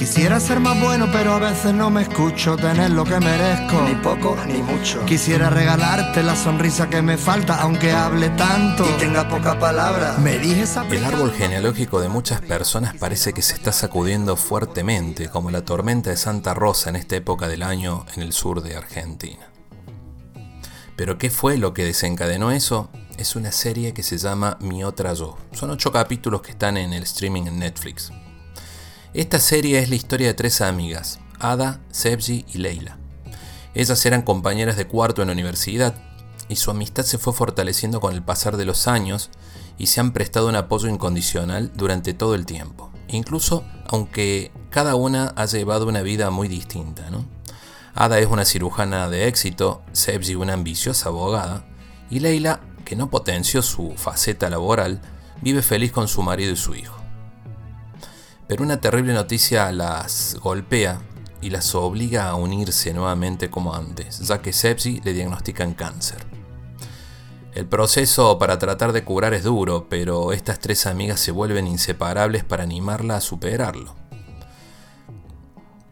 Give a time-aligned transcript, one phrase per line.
[0.00, 3.82] Quisiera ser más bueno, pero a veces no me escucho tener lo que merezco.
[3.82, 5.04] Ni poco ni mucho.
[5.04, 10.16] Quisiera regalarte la sonrisa que me falta, aunque hable tanto y tenga poca palabra.
[10.16, 15.50] Me dije El árbol genealógico de muchas personas parece que se está sacudiendo fuertemente, como
[15.50, 19.50] la tormenta de Santa Rosa en esta época del año en el sur de Argentina.
[20.96, 22.90] Pero ¿qué fue lo que desencadenó eso?
[23.20, 25.36] Es una serie que se llama Mi otra yo.
[25.52, 28.10] Son ocho capítulos que están en el streaming en Netflix.
[29.12, 32.96] Esta serie es la historia de tres amigas, Ada, Sebji y Leila.
[33.74, 35.94] Ellas eran compañeras de cuarto en la universidad
[36.48, 39.28] y su amistad se fue fortaleciendo con el pasar de los años
[39.76, 45.34] y se han prestado un apoyo incondicional durante todo el tiempo, incluso aunque cada una
[45.36, 47.10] ha llevado una vida muy distinta.
[47.10, 47.26] ¿no?
[47.94, 51.66] Ada es una cirujana de éxito, Sebji una ambiciosa abogada
[52.08, 55.00] y Leila, que no potenció su faceta laboral,
[55.42, 56.96] vive feliz con su marido y su hijo.
[58.48, 61.00] Pero una terrible noticia las golpea
[61.40, 66.26] y las obliga a unirse nuevamente como antes, ya que Sepsi le diagnostican cáncer.
[67.54, 72.42] El proceso para tratar de curar es duro, pero estas tres amigas se vuelven inseparables
[72.42, 73.94] para animarla a superarlo.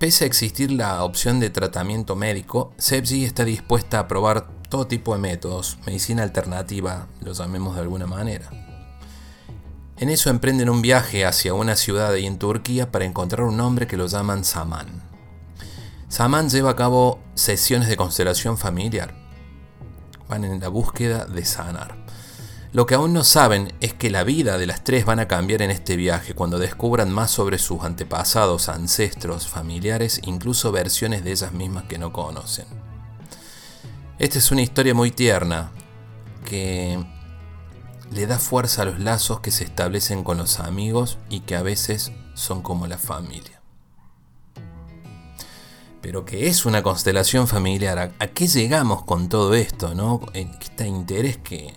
[0.01, 5.15] Pese a existir la opción de tratamiento médico, Sepsi está dispuesta a probar todo tipo
[5.15, 8.51] de métodos, medicina alternativa, lo llamemos de alguna manera.
[9.97, 13.87] En eso emprenden un viaje hacia una ciudad ahí en Turquía para encontrar un hombre
[13.87, 15.03] que lo llaman Saman.
[16.09, 19.15] Saman lleva a cabo sesiones de constelación familiar.
[20.29, 21.97] Van en la búsqueda de sanar.
[22.73, 25.63] Lo que aún no saben es que la vida de las tres van a cambiar
[25.63, 31.53] en este viaje cuando descubran más sobre sus antepasados, ancestros, familiares, incluso versiones de ellas
[31.53, 32.88] mismas que no conocen.
[34.19, 35.71] Esta es una historia muy tierna
[36.45, 36.99] que
[38.11, 41.63] le da fuerza a los lazos que se establecen con los amigos y que a
[41.63, 43.63] veces son como la familia.
[46.03, 48.13] Pero ¿qué es una constelación familiar?
[48.19, 49.95] ¿A, qué llegamos con todo esto?
[49.95, 50.21] ¿no?
[50.33, 51.73] Este interés que,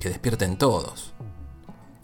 [0.00, 1.12] que despierten todos.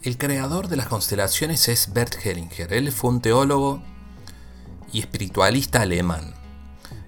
[0.03, 2.71] El creador de las constelaciones es Bert Hellinger.
[2.71, 3.83] Él fue un teólogo
[4.93, 6.38] y espiritualista alemán.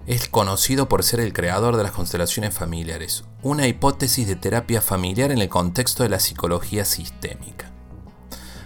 [0.06, 5.30] Es conocido por ser el creador de las constelaciones familiares, una hipótesis de terapia familiar
[5.30, 7.70] en el contexto de la psicología sistémica.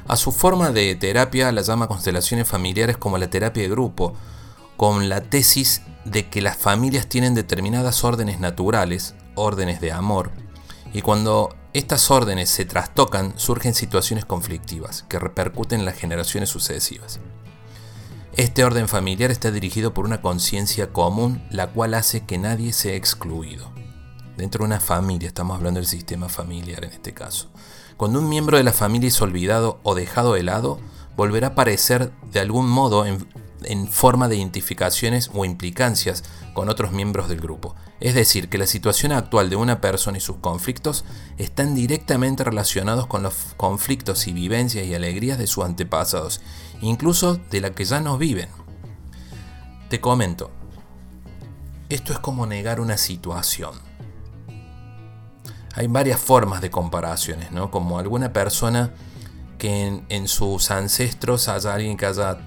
[0.09, 4.15] A su forma de terapia la llama constelaciones familiares como la terapia de grupo,
[4.79, 10.31] con la tesis de que las familias tienen determinadas órdenes naturales, órdenes de amor,
[10.95, 17.21] y cuando estas órdenes se trastocan surgen situaciones conflictivas que repercuten en las generaciones sucesivas.
[18.37, 22.95] Este orden familiar está dirigido por una conciencia común, la cual hace que nadie sea
[22.95, 23.73] excluido.
[24.37, 27.49] Dentro de una familia, estamos hablando del sistema familiar en este caso.
[27.97, 30.79] Cuando un miembro de la familia es olvidado o dejado de lado,
[31.17, 33.27] volverá a aparecer de algún modo en,
[33.67, 37.75] en forma de identificaciones o implicancias con otros miembros del grupo.
[38.01, 41.05] Es decir, que la situación actual de una persona y sus conflictos
[41.39, 46.41] están directamente relacionados con los conflictos y vivencias y alegrías de sus antepasados,
[46.81, 48.49] incluso de la que ya no viven.
[49.89, 50.51] Te comento,
[51.89, 53.75] esto es como negar una situación.
[55.75, 57.71] Hay varias formas de comparaciones, ¿no?
[57.71, 58.93] Como alguna persona
[59.59, 62.39] que en, sus ancestros haya alguien que haya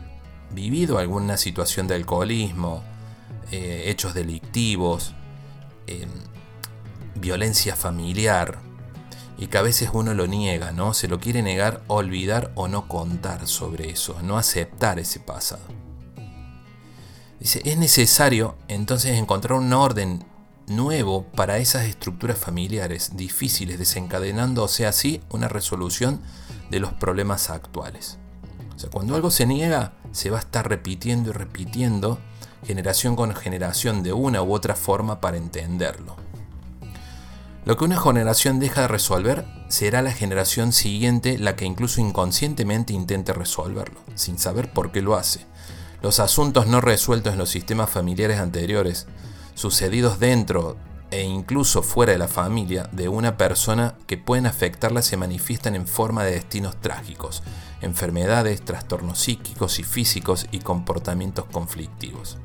[0.52, 2.84] vivido alguna situación de alcoholismo,
[3.52, 5.14] eh, hechos delictivos,
[5.88, 6.10] em,
[7.16, 8.60] violencia familiar,
[9.40, 10.94] y que a veces uno lo niega, ¿no?
[10.94, 15.64] Se lo quiere negar, olvidar o no contar sobre eso, no aceptar ese pasado.
[17.40, 20.26] Dice, es necesario entonces encontrar un orden
[20.68, 23.80] nuevo para esas estructuras familiares difíciles,
[24.68, 26.22] sea, así, una resolución
[26.70, 28.18] de los problemas actuales.
[28.76, 32.20] O sea, cuando algo se niega, se va a estar repitiendo y repitiendo
[32.66, 36.16] generación con generación de una u otra forma para entenderlo.
[37.66, 42.94] Lo que una generación deja de resolver será la generación siguiente la que incluso inconscientemente
[42.94, 45.46] intente resolverlo, sin saber por qué lo hace.
[46.02, 49.08] Los asuntos no resueltos en los sistemas familiares anteriores,
[49.54, 50.78] sucedidos dentro
[51.12, 55.88] e incluso fuera de la familia de una persona que pueden afectarla se manifiestan en
[55.88, 57.44] forma de destinos trágicos,
[57.82, 62.38] enfermedades, trastornos psíquicos y físicos y comportamientos conflictivos.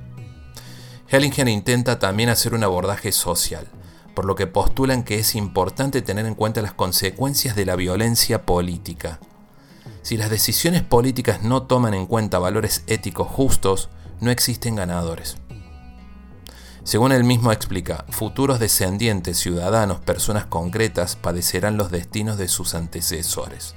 [1.09, 3.69] Hellinger intenta también hacer un abordaje social,
[4.15, 8.47] por lo que postulan que es importante tener en cuenta las consecuencias de la violencia
[8.47, 9.21] política.
[10.03, 13.91] Si las decisiones políticas no toman en cuenta valores éticos justos,
[14.21, 15.37] no existen ganadores.
[16.85, 23.75] Según él mismo explica, futuros descendientes, ciudadanos, personas concretas padecerán los destinos de sus antecesores.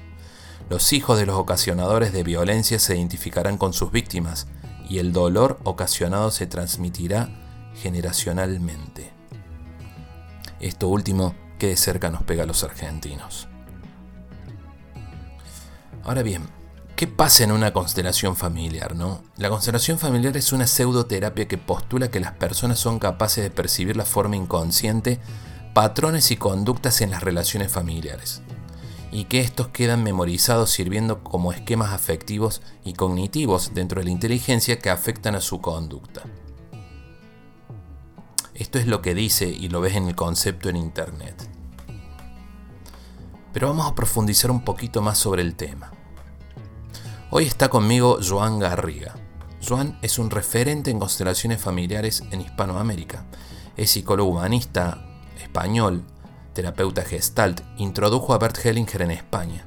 [0.70, 4.48] Los hijos de los ocasionadores de violencia se identificarán con sus víctimas
[4.90, 7.30] y el dolor ocasionado se transmitirá
[7.76, 9.14] generacionalmente.
[10.60, 13.48] Esto último que de cerca nos pega a los argentinos.
[16.04, 16.44] Ahora bien,
[16.98, 18.96] ¿qué pasa en una constelación familiar?
[18.96, 19.24] No?
[19.38, 23.96] La constelación familiar es una pseudoterapia que postula que las personas son capaces de percibir
[23.96, 25.20] la forma inconsciente
[25.78, 28.42] patrones y conductas en las relaciones familiares,
[29.12, 34.80] y que estos quedan memorizados sirviendo como esquemas afectivos y cognitivos dentro de la inteligencia
[34.80, 36.24] que afectan a su conducta.
[38.54, 41.48] Esto es lo que dice y lo ves en el concepto en Internet.
[43.54, 45.92] Pero vamos a profundizar un poquito más sobre el tema.
[47.30, 49.16] Hoy está conmigo Joan Garriga.
[49.68, 53.26] Joan es un referente en constelaciones familiares en Hispanoamérica.
[53.76, 55.06] Es psicólogo humanista
[55.40, 56.04] español,
[56.58, 59.64] terapeuta gestalt, introdujo a Bert Hellinger en España.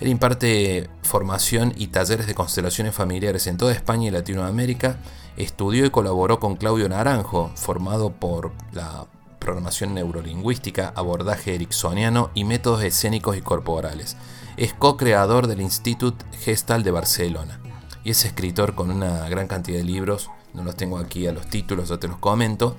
[0.00, 4.98] Él imparte formación y talleres de constelaciones familiares en toda España y Latinoamérica
[5.36, 9.06] Estudió y colaboró con Claudio Naranjo, formado por la
[9.38, 14.18] programación neurolingüística, abordaje ericksoniano y métodos escénicos y corporales.
[14.58, 17.58] Es co-creador del Institut Gestal de Barcelona
[18.04, 21.46] y es escritor con una gran cantidad de libros, no los tengo aquí a los
[21.46, 22.76] títulos, ya te los comento,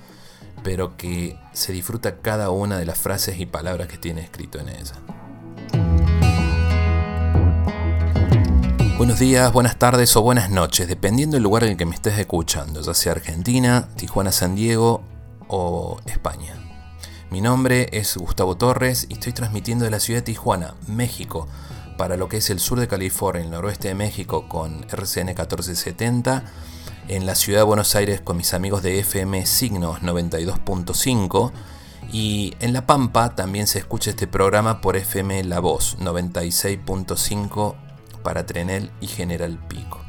[0.62, 4.68] pero que se disfruta cada una de las frases y palabras que tiene escrito en
[4.68, 4.94] ella.
[8.98, 12.18] Buenos días, buenas tardes o buenas noches, dependiendo del lugar en el que me estés
[12.18, 15.02] escuchando, ya sea Argentina, Tijuana, San Diego
[15.48, 16.54] o España.
[17.28, 21.48] Mi nombre es Gustavo Torres y estoy transmitiendo de la ciudad de Tijuana, México,
[21.96, 26.44] para lo que es el sur de California, el noroeste de México con RCN 1470,
[27.08, 31.52] en la ciudad de Buenos Aires con mis amigos de FM Signos 92.5
[32.12, 37.74] y en La Pampa también se escucha este programa por FM La Voz 96.5
[38.22, 40.00] para Trenel y General Pico.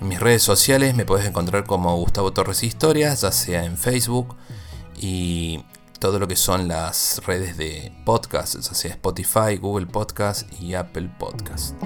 [0.00, 4.36] En mis redes sociales me puedes encontrar como Gustavo Torres Historias, ya sea en Facebook
[4.96, 5.64] y
[6.00, 11.08] todo lo que son las redes de podcast, ya sea Spotify, Google Podcast y Apple
[11.18, 11.76] Podcast.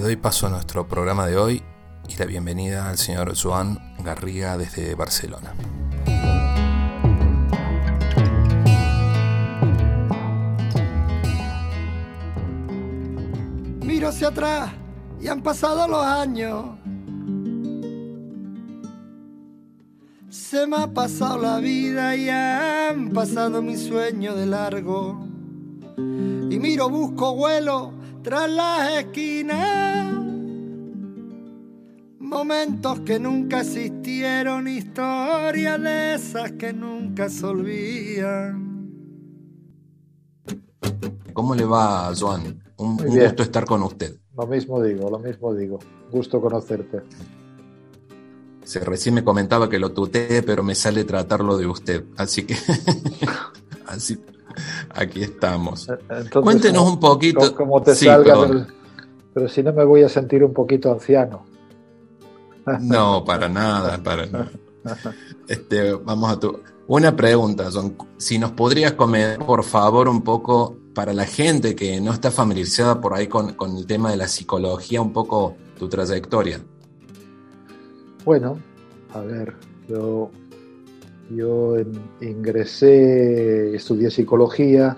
[0.00, 1.62] Le doy paso a nuestro programa de hoy
[2.08, 5.52] y la bienvenida al señor Joan Garriga desde Barcelona.
[14.02, 14.70] hacia atrás
[15.20, 16.64] y han pasado los años.
[20.30, 25.26] Se me ha pasado la vida y han pasado mis sueños de largo.
[25.98, 30.14] Y miro, busco vuelo tras las esquinas.
[32.18, 38.70] Momentos que nunca existieron, historias de esas que nunca se olvidan.
[41.32, 42.62] ¿Cómo le va, Joan?
[42.76, 44.16] Un, gusto estar con usted.
[44.36, 45.78] Lo mismo digo, lo mismo digo.
[46.10, 47.02] Gusto conocerte.
[48.64, 52.04] Se recién me comentaba que lo tuteé, pero me sale tratarlo de usted.
[52.16, 52.56] Así que
[53.86, 54.18] así,
[54.90, 55.88] aquí estamos.
[55.88, 57.54] Eh, Cuéntenos un poquito.
[57.54, 58.66] Cómo te salga,
[59.32, 61.44] pero, si no me voy a sentir un poquito anciano.
[62.80, 64.50] no, para nada, para nada.
[65.46, 66.60] Este, vamos a tu.
[66.86, 67.96] Una pregunta, John.
[68.16, 73.00] Si nos podrías comentar, por favor, un poco para la gente que no está familiarizada
[73.00, 76.60] por ahí con, el tema de la psicología, un poco tu trayectoria.
[78.24, 78.58] Bueno,
[79.14, 79.54] a ver,
[79.88, 80.30] yo,
[81.30, 81.76] yo
[82.20, 84.96] ingresé, estudié psicología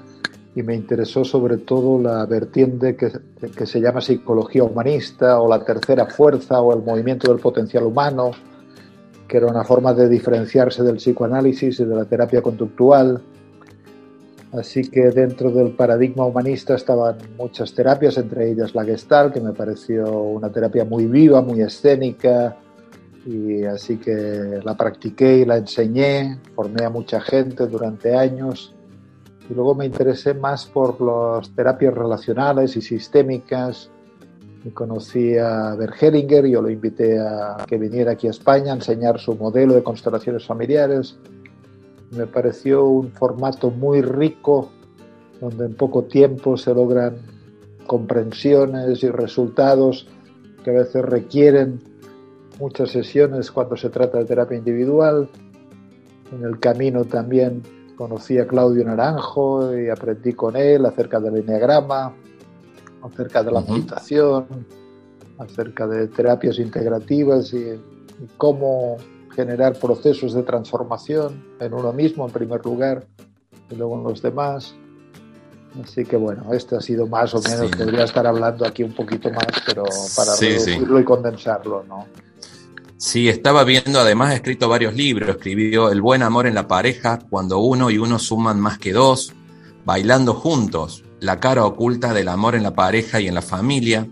[0.54, 3.10] y me interesó sobre todo la vertiente que,
[3.56, 8.32] que, se llama psicología humanista o la tercera fuerza o el movimiento del potencial humano,
[9.26, 13.22] que era una forma de diferenciarse del psicoanálisis y de la terapia conductual.
[14.52, 19.52] Así que dentro del paradigma humanista estaban muchas terapias, entre ellas la Gestalt, que me
[19.52, 22.58] pareció una terapia muy viva, muy escénica,
[23.26, 28.74] y así que la practiqué y la enseñé, formé a mucha gente durante años.
[29.48, 33.90] Y luego me interesé más por las terapias relacionales y sistémicas.
[34.64, 39.18] Y conocí a Bergelinger, yo lo invité a que viniera aquí a España a enseñar
[39.18, 41.18] su modelo de constelaciones familiares
[42.12, 44.70] me pareció un formato muy rico,
[45.40, 47.16] donde en poco tiempo se logran
[47.86, 50.06] comprensiones y resultados
[50.62, 51.80] que a veces requieren
[52.62, 55.28] muchas sesiones cuando se trata de terapia individual.
[56.30, 57.60] En el camino también
[57.96, 62.14] conocí a Claudio Naranjo y aprendí con él acerca del enneagrama,
[63.02, 64.46] acerca de la meditación,
[65.38, 67.80] acerca de terapias integrativas y, y
[68.36, 68.96] cómo
[69.34, 73.04] generar procesos de transformación en uno mismo en primer lugar
[73.70, 74.76] y luego en los demás.
[75.82, 79.30] Así que bueno, esto ha sido más o menos, podría estar hablando aquí un poquito
[79.30, 79.82] más, pero
[80.14, 82.06] para reducirlo y condensarlo, ¿no?
[83.02, 87.18] Sí, estaba viendo, además ha escrito varios libros, escribió El buen amor en la pareja,
[87.18, 89.32] cuando uno y uno suman más que dos,
[89.84, 94.06] Bailando juntos, la cara oculta del amor en la pareja y en la familia,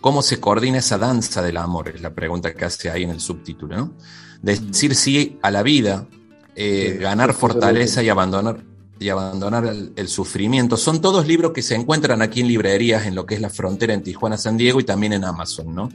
[0.00, 3.18] cómo se coordina esa danza del amor, es la pregunta que hace ahí en el
[3.18, 3.92] subtítulo, ¿no?
[4.40, 6.06] Decir sí a la vida,
[6.54, 8.62] eh, ganar fortaleza y abandonar,
[9.00, 10.76] y abandonar el, sufrimiento.
[10.76, 13.94] Son todos libros que se encuentran aquí en librerías en lo que es la frontera
[13.94, 15.88] en Tijuana, San Diego y también en Amazon, ¿no?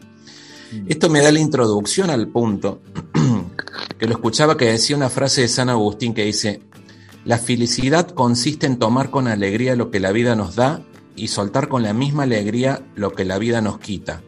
[0.72, 0.86] Mm.
[0.88, 2.82] Esto me da la introducción al punto
[3.98, 6.62] que lo escuchaba que decía una frase de San Agustín que dice,
[7.26, 10.82] la felicidad consiste en tomar con alegría lo que la vida nos da
[11.16, 14.22] y soltar con la misma alegría lo que la vida nos quita.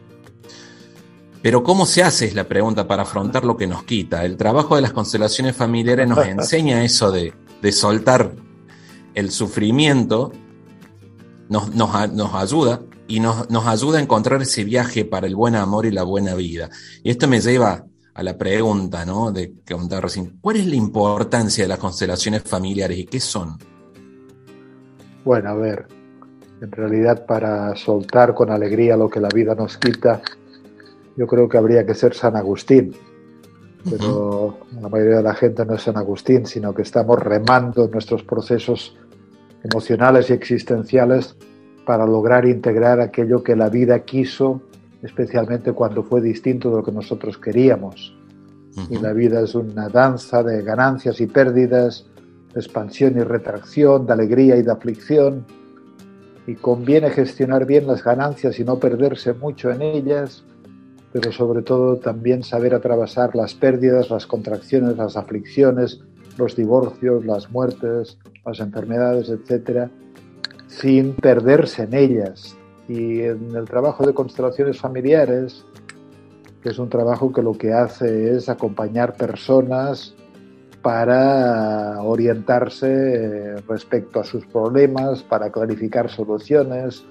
[1.42, 2.26] Pero ¿cómo se hace?
[2.26, 4.24] Es la pregunta para afrontar lo que nos quita.
[4.24, 7.32] El trabajo de las constelaciones familiares nos enseña eso de,
[7.72, 8.32] soltar
[9.14, 10.32] el sufrimiento,
[11.48, 15.84] nos, nos ayuda y nos, nos, ayuda a encontrar ese viaje para el buen amor
[15.84, 16.70] y la buena vida.
[17.02, 19.32] Y esto me lleva a la pregunta, ¿no?
[19.32, 20.38] De que contaba recién.
[20.40, 23.58] ¿Cuál es la importancia de las constelaciones familiares y qué son?
[25.24, 25.86] Bueno, a ver,
[26.60, 30.22] en realidad para soltar con alegría lo que la vida nos quita,
[31.16, 32.94] yo creo que habría que ser San Agustín.
[33.88, 38.22] Pero la mayoría de la gente no es San Agustín, sino que estamos remando nuestros
[38.22, 38.96] procesos
[39.64, 41.36] emocionales y existenciales
[41.84, 44.62] para lograr integrar aquello que la vida quiso,
[45.02, 48.14] especialmente cuando fue distinto de lo que nosotros queríamos.
[48.88, 52.06] Y la vida es una danza de ganancias y pérdidas,
[52.54, 55.44] de expansión y retracción, de alegría y de aflicción.
[56.46, 60.44] Y conviene gestionar bien las ganancias y no perderse mucho en ellas,
[61.12, 66.00] pero sobre todo también saber atravesar las pérdidas, las contracciones, las aflicciones,
[66.38, 69.90] los divorcios, las muertes, las enfermedades, etcétera,
[70.70, 72.56] sin perderse en ellas.
[72.88, 75.64] Y en el trabajo de constelaciones familiares,
[76.62, 80.14] que es un trabajo que lo que hace es acompañar personas
[80.82, 87.04] para orientarse respecto a sus problemas, para clarificar soluciones,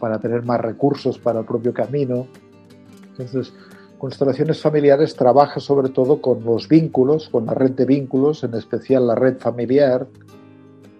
[0.00, 2.26] para tener más recursos para el propio camino.
[3.10, 3.52] Entonces,
[3.98, 9.06] constelaciones familiares trabaja sobre todo con los vínculos, con la red de vínculos, en especial
[9.06, 10.08] la red familiar.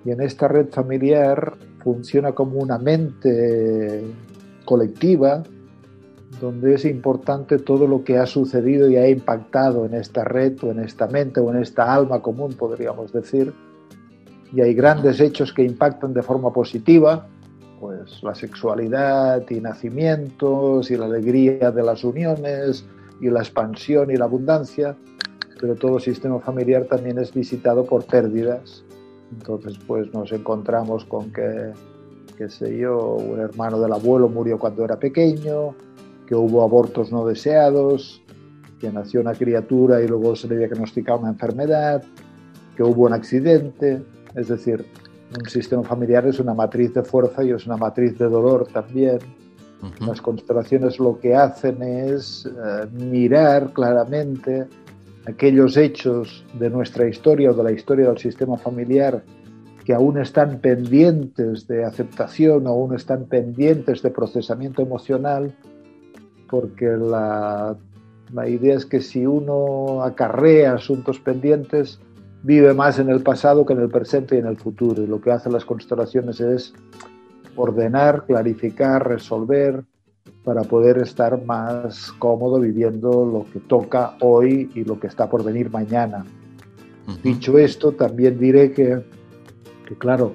[0.05, 4.03] Y en esta red familiar funciona como una mente
[4.65, 5.43] colectiva,
[6.41, 10.71] donde es importante todo lo que ha sucedido y ha impactado en esta red o
[10.71, 13.53] en esta mente o en esta alma común, podríamos decir.
[14.53, 17.27] Y hay grandes hechos que impactan de forma positiva,
[17.81, 22.85] pues la sexualidad y nacimientos y la alegría de las uniones
[23.21, 24.97] y la expansión y la abundancia,
[25.61, 28.85] pero todo sistema familiar también es visitado por pérdidas
[29.33, 31.73] entonces, pues nos encontramos con que,
[32.37, 35.75] qué sé yo, un hermano del abuelo murió cuando era pequeño,
[36.27, 38.23] que hubo abortos no deseados,
[38.79, 42.03] que nació una criatura y luego se le diagnosticaba una enfermedad,
[42.77, 44.03] que hubo un accidente.
[44.35, 44.85] Es decir,
[45.39, 49.19] un sistema familiar es una matriz de fuerza y es una matriz de dolor también.
[50.07, 54.69] Las constelaciones lo que hacen es eh, mirar claramente
[55.27, 59.23] aquellos hechos de nuestra historia o de la historia del sistema familiar
[59.85, 65.57] que aún están pendientes de aceptación, aún están pendientes de procesamiento emocional,
[66.49, 67.77] porque la,
[68.33, 71.99] la idea es que si uno acarrea asuntos pendientes,
[72.45, 75.03] vive más en el pasado que en el presente y en el futuro.
[75.03, 76.75] Y lo que hacen las constelaciones es
[77.57, 79.85] ordenar, clarificar, resolver,
[80.45, 85.45] para poder estar más cómodo viviendo lo que toca hoy y lo que está por
[85.45, 86.25] venir mañana.
[87.23, 89.03] Dicho esto, también diré que,
[89.87, 90.35] que, claro,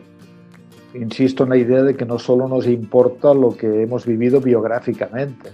[0.93, 5.51] insisto en la idea de que no solo nos importa lo que hemos vivido biográficamente.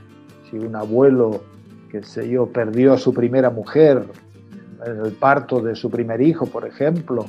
[0.50, 1.42] Si un abuelo,
[1.90, 4.06] que sé yo, perdió a su primera mujer
[4.86, 7.26] en el parto de su primer hijo, por ejemplo,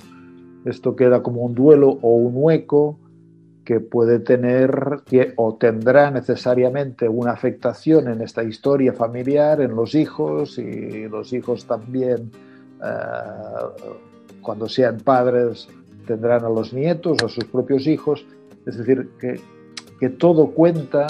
[0.64, 2.98] esto queda como un duelo o un hueco
[3.64, 5.02] que puede tener
[5.36, 11.64] o tendrá necesariamente una afectación en esta historia familiar, en los hijos y los hijos
[11.66, 12.30] también,
[12.82, 13.88] eh,
[14.42, 15.68] cuando sean padres,
[16.06, 18.26] tendrán a los nietos a sus propios hijos.
[18.66, 19.40] Es decir, que,
[19.98, 21.06] que todo cuenta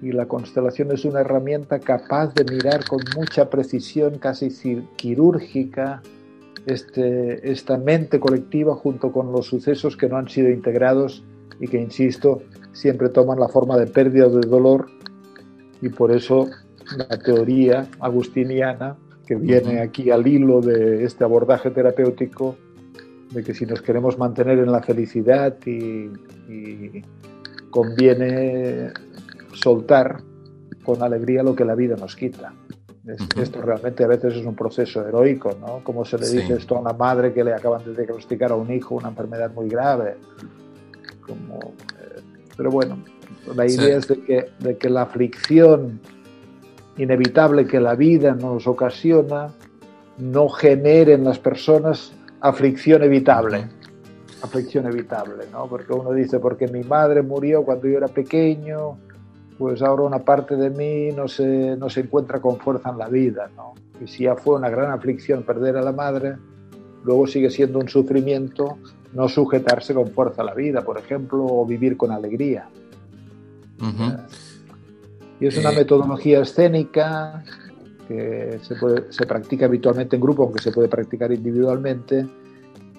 [0.00, 4.50] y la constelación es una herramienta capaz de mirar con mucha precisión, casi
[4.96, 6.02] quirúrgica,
[6.66, 11.22] este, esta mente colectiva junto con los sucesos que no han sido integrados
[11.60, 12.42] y que, insisto,
[12.72, 14.86] siempre toman la forma de pérdida o de dolor
[15.80, 16.48] y por eso
[16.96, 18.96] la teoría agustiniana,
[19.26, 22.56] que viene aquí al hilo de este abordaje terapéutico,
[23.30, 26.10] de que si nos queremos mantener en la felicidad y,
[27.70, 28.92] conviene
[29.52, 30.18] soltar
[30.84, 32.54] con alegría lo que la vida nos quita.
[33.36, 35.80] Esto realmente a veces es un proceso heroico, ¿no?
[35.82, 38.72] Como se le dice esto a una madre que le acaban de diagnosticar a un
[38.72, 40.16] hijo una enfermedad muy grave.
[41.26, 42.20] Como, eh,
[42.56, 42.98] pero bueno,
[43.54, 46.00] la idea es de que, de que la aflicción
[46.96, 49.48] inevitable que la vida nos ocasiona
[50.18, 53.66] no genere en las personas aflicción evitable.
[54.42, 55.66] Aflicción evitable, ¿no?
[55.66, 58.98] Porque uno dice, porque mi madre murió cuando yo era pequeño,
[59.58, 63.08] pues ahora una parte de mí no se, no se encuentra con fuerza en la
[63.08, 63.72] vida, ¿no?
[64.00, 66.36] Y si ya fue una gran aflicción perder a la madre,
[67.04, 68.78] luego sigue siendo un sufrimiento
[69.12, 72.68] no sujetarse con fuerza a la vida, por ejemplo, o vivir con alegría.
[75.40, 77.44] Y es una eh, metodología escénica
[78.08, 78.74] que se,
[79.10, 82.26] se practica habitualmente en grupo, aunque se puede practicar individualmente,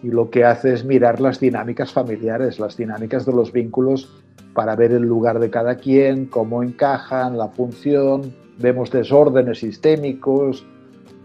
[0.03, 4.09] y lo que hace es mirar las dinámicas familiares, las dinámicas de los vínculos
[4.53, 10.65] para ver el lugar de cada quien, cómo encajan, la función, vemos desórdenes sistémicos,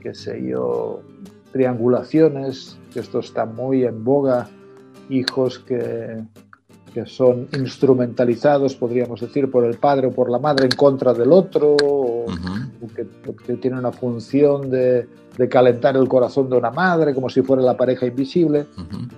[0.01, 1.03] qué sé yo,
[1.52, 4.49] triangulaciones, que esto está muy en boga,
[5.09, 6.23] hijos que
[6.92, 11.33] que son instrumentalizados, podríamos decir, por el padre o por la madre en contra del
[11.33, 12.26] otro, o,
[12.95, 15.09] que, tienen una función de,
[15.49, 18.66] calentar el corazón de una madre como si fuera la pareja invisible.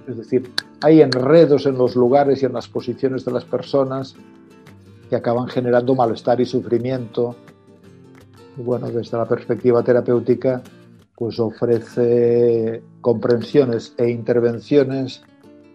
[0.06, 4.14] Es decir, hay enredos en los lugares y en las posiciones de las personas
[5.10, 7.34] que acaban generando malestar y sufrimiento.
[8.56, 10.62] Y bueno, desde la perspectiva terapéutica,
[11.16, 15.22] pues ofrece comprensiones e intervenciones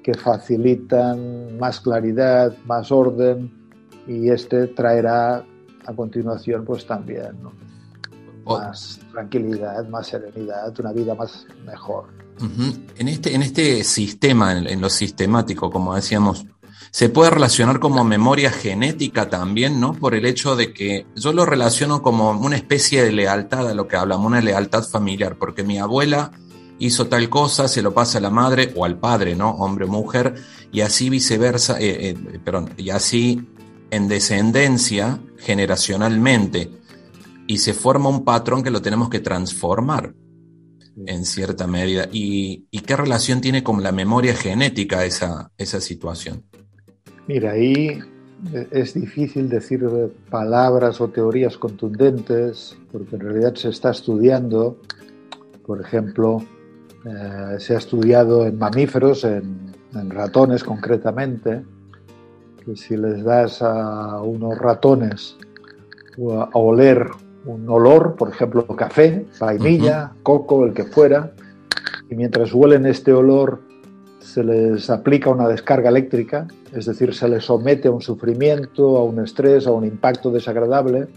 [0.04, 3.52] que facilitan más claridad, más orden
[4.08, 5.46] y este traerá
[5.86, 7.38] a continuación pues también
[8.46, 12.06] más tranquilidad, más serenidad, una vida más mejor.
[12.98, 16.46] en, este, en este sistema, en, lo sistemático, como decíamos,
[16.92, 19.94] se puede relacionar como memoria genética también, ¿no?
[19.94, 23.88] Por el hecho de que yo lo relaciono como una especie de lealtad a lo
[23.88, 26.32] que hablamos, una lealtad familiar, porque mi abuela
[26.80, 29.52] hizo tal cosa, se lo pasa a la madre o al padre, ¿no?
[29.52, 30.36] Hombre o mujer,
[30.72, 33.48] y así viceversa, eh, eh, perdón, y así
[33.92, 36.72] en descendencia generacionalmente.
[37.48, 40.14] Y se forma un patrón que lo tenemos que transformar
[41.06, 42.10] en cierta medida.
[42.12, 46.44] ¿Y, qué relación tiene con la memoria genética esa, esa situación?
[47.28, 48.00] Mira, ahí
[48.72, 49.86] es difícil decir
[50.30, 54.78] palabras o teorías contundentes, porque en realidad se está estudiando,
[55.66, 56.42] por ejemplo,
[57.06, 59.76] eh, se ha estudiado en mamíferos, en,
[60.10, 61.64] ratones concretamente,
[62.64, 65.36] que si les das a unos ratones
[66.20, 67.08] a, oler
[67.46, 71.32] un olor, por ejemplo, café, vainilla, coco, el que fuera,
[72.12, 73.67] y mientras huelen este olor
[74.28, 79.04] se les aplica una descarga eléctrica, es decir, se les somete a un sufrimiento, a
[79.06, 81.08] un estrés, a un impacto desagradable,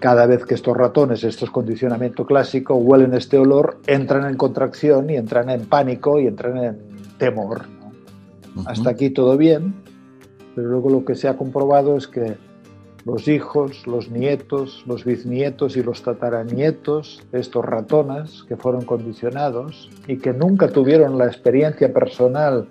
[0.00, 5.08] cada vez que estos ratones, esto es condicionamiento clásico, huelen este olor, entran en contracción
[5.10, 6.78] y entran en pánico y entran en
[7.18, 7.62] temor.
[8.66, 9.74] Hasta aquí todo bien,
[10.56, 12.36] pero luego lo que se ha comprobado es que
[13.04, 19.90] los hijos, los nietos, los bisnietos y los tataranietos de estos ratones que fueron condicionados
[20.06, 22.66] y que nunca tuvieron la experiencia personal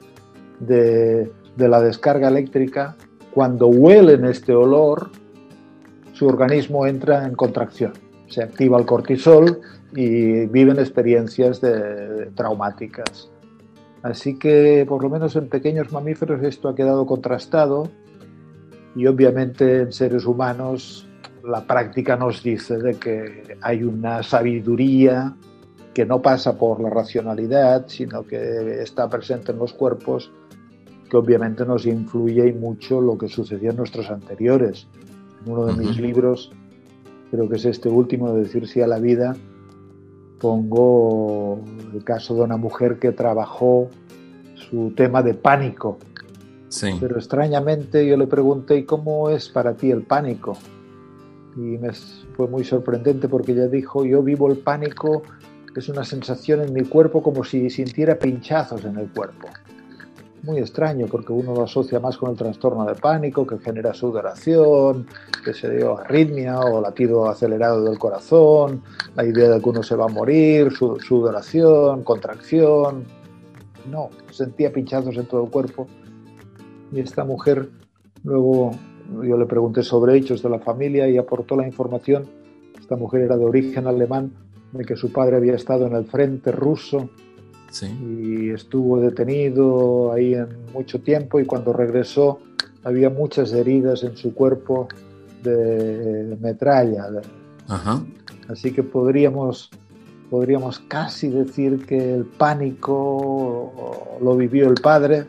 [0.60, 2.96] de, de la descarga eléctrica,
[3.32, 5.12] cuando huelen este olor,
[6.14, 7.94] su organismo entra en contracción,
[8.28, 9.60] se activa el cortisol
[9.96, 11.62] y viven experiencias
[12.36, 13.30] traumáticas.
[14.02, 17.90] Así que por lo menos en pequeños mamíferos esto ha quedado contrastado
[18.96, 21.08] y obviamente en seres humanos
[21.44, 25.36] la práctica nos dice de que hay una sabiduría
[25.94, 30.32] que no pasa por la racionalidad, sino que está presente en los cuerpos,
[31.10, 34.88] que obviamente nos influye y mucho lo que sucedió en nuestros anteriores
[35.46, 36.52] uno de mis libros,
[37.32, 39.36] creo que es este último, de decir sí a la vida,
[40.40, 41.60] pongo
[41.94, 43.90] el caso de una mujer que trabajó
[44.56, 45.98] su tema de pánico.
[47.00, 50.58] Pero extrañamente yo le pregunté, ¿y cómo es para ti el pánico?
[51.56, 51.92] Y me
[52.36, 55.24] fue muy sorprendente porque ella dijo, yo vivo el pánico,
[55.76, 59.48] es una sensación en mi cuerpo como si sintiera pinchazos en el cuerpo
[60.44, 65.08] muy extraño porque uno lo asocia más con el trastorno de pánico que genera sudoración,
[65.44, 68.84] que se dio arritmia o latido acelerado del corazón,
[69.16, 73.06] la idea de que uno se va a morir, sudoración, contracción.
[73.90, 75.88] No, sentía pinchazos en todo el cuerpo.
[76.94, 77.70] Y esta mujer,
[78.24, 78.72] luego
[79.24, 82.26] yo le pregunté sobre hechos de la familia y aportó la información.
[82.80, 84.32] Esta mujer era de origen alemán,
[84.72, 87.10] de que su padre había estado en el frente ruso
[87.82, 92.40] y estuvo detenido ahí en mucho tiempo y cuando regresó
[92.84, 94.88] había muchas heridas en su cuerpo
[95.42, 97.08] de metralla.
[98.48, 99.72] Así que podríamos,
[100.30, 105.26] podríamos casi decir que el pánico lo vivió el padre,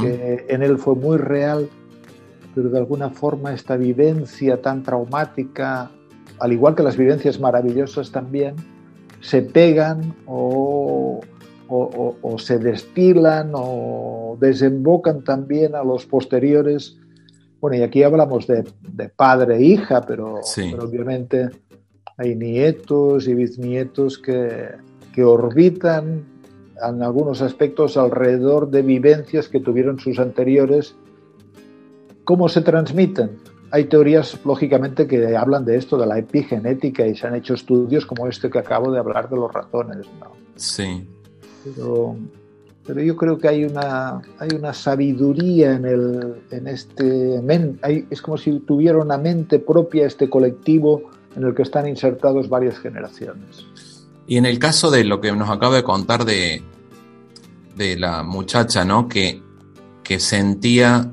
[0.00, 1.68] que en él fue muy real,
[2.54, 5.90] pero de alguna forma esta vivencia tan traumática,
[6.38, 8.56] al igual que las vivencias maravillosas también,
[9.20, 11.20] se pegan o
[11.70, 16.98] o, se destilan o desembocan también a los posteriores.
[17.60, 18.64] Bueno, y aquí hablamos de,
[19.14, 20.40] padre e hija, pero,
[20.80, 21.50] obviamente
[22.16, 24.68] hay nietos y bisnietos que,
[25.14, 26.24] que orbitan
[26.82, 30.94] en algunos aspectos alrededor de vivencias que tuvieron sus anteriores.
[32.24, 33.38] ¿Cómo se transmiten?
[33.72, 38.04] Hay teorías, lógicamente, que hablan de esto, de la epigenética, y se han hecho estudios
[38.04, 40.06] como este que acabo de hablar de los ratones.
[40.18, 40.32] ¿no?
[40.56, 41.06] Sí.
[41.64, 42.16] Pero,
[42.86, 47.40] pero yo creo que hay una, hay una sabiduría en, el, en este...
[48.10, 52.78] es como si tuviera una mente propia este colectivo en el que están insertados varias
[52.78, 53.66] generaciones.
[54.30, 56.62] Y en el caso de lo que nos acaba de contar de,
[57.74, 59.08] de la muchacha, ¿no?
[59.08, 59.42] Que,
[60.04, 61.10] que sentía,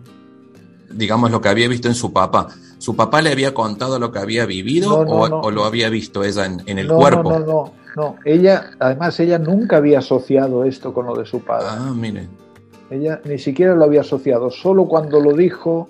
[0.91, 2.49] digamos, lo que había visto en su papá.
[2.77, 6.62] ¿Su papá le había contado lo que había vivido o, lo había visto ella en,
[6.67, 7.32] en el cuerpo?
[7.32, 7.73] No, no, no.
[7.95, 11.65] No, ella, además, ella nunca había asociado esto con lo de su padre.
[11.71, 12.27] Ah, mire.
[12.91, 14.51] Ella ni siquiera lo había asociado.
[14.51, 15.89] Solo cuando lo dijo,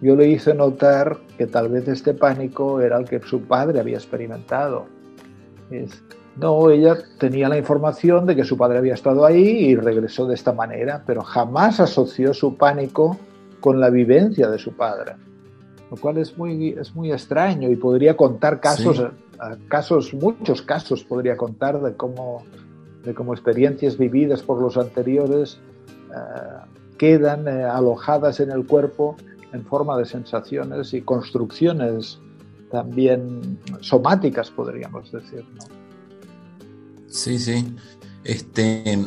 [0.00, 3.96] yo le hice notar que tal vez este pánico era el que su padre había
[3.96, 4.86] experimentado.
[6.36, 10.34] No, ella tenía la información de que su padre había estado ahí y regresó de
[10.34, 13.18] esta manera, pero jamás asoció su pánico
[13.60, 15.12] con la vivencia de su padre,
[15.90, 19.02] lo cual es muy, es muy extraño y podría contar casos
[19.68, 22.44] casos, muchos casos podría contar de cómo,
[23.04, 25.58] de cómo experiencias vividas por los anteriores
[26.10, 29.16] eh, quedan eh, alojadas en el cuerpo
[29.52, 32.18] en forma de sensaciones y construcciones
[32.70, 35.44] también somáticas, podríamos decir.
[37.12, 37.76] Sí, sí.
[38.24, 38.98] Este,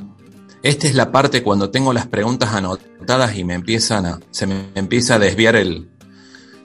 [0.63, 4.70] esta es la parte cuando tengo las preguntas anotadas y me empiezan a, se me
[4.76, 5.89] empieza a desviar el,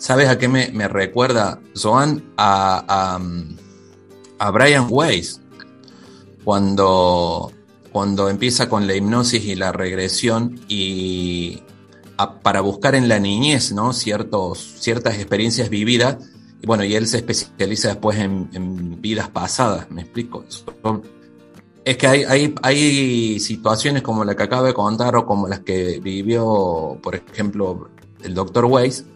[0.00, 2.32] ¿Sabes a qué me, recuerda, Joan?
[2.38, 3.18] A,
[4.38, 5.42] a, Brian Weiss,
[6.42, 7.52] cuando,
[7.92, 11.62] cuando empieza con la hipnosis y la regresión y
[12.42, 13.92] para buscar en la niñez, ¿no?
[13.92, 16.16] Ciertos, ciertas experiencias vividas.
[16.62, 20.46] Y bueno, y él se especializa después en, vidas pasadas, ¿me explico?
[21.84, 25.60] Es que hay, hay, hay situaciones como la que acabo de contar o como las
[25.60, 27.88] que vivió, por ejemplo,
[28.22, 29.06] el doctor Weiss,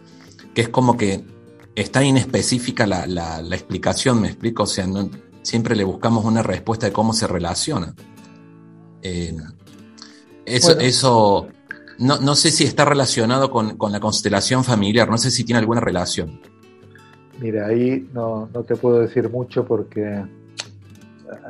[0.53, 1.23] que es como que
[1.75, 4.87] está inespecífica la, la, explicación, me explico, o sea,
[5.41, 7.93] siempre le buscamos una respuesta de cómo se relaciona.
[9.01, 9.35] Eh,
[10.45, 11.47] eso, eso
[11.99, 15.59] no, no, sé si está relacionado con, con, la constelación familiar, no sé si tiene
[15.59, 16.39] alguna relación.
[17.39, 20.23] Mira, ahí no, no te puedo decir mucho porque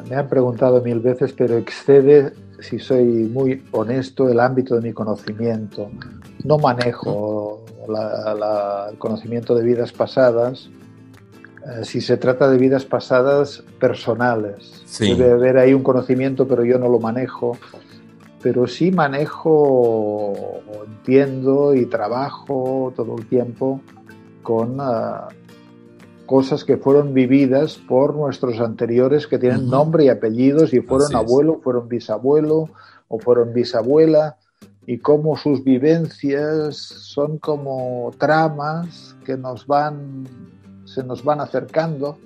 [0.09, 4.93] me han preguntado mil veces, pero excede, si soy muy honesto, el ámbito de mi
[4.93, 5.89] conocimiento.
[6.43, 10.69] No manejo el conocimiento de vidas pasadas,
[11.65, 14.83] eh, si se trata de vidas pasadas personales.
[14.99, 17.57] Debe haber ahí un conocimiento, pero yo no lo manejo.
[18.41, 23.81] Pero sí manejo, entiendo y trabajo todo el tiempo
[24.43, 25.27] con ah,
[26.25, 31.59] cosas que fueron vividas por nuestros anteriores que tienen nombre y apellidos y fueron abuelo,
[31.63, 32.69] fueron bisabuelo
[33.07, 34.37] o fueron bisabuela
[34.87, 40.27] y cómo sus vivencias son como tramas que nos van,
[40.85, 42.17] se nos van acercando.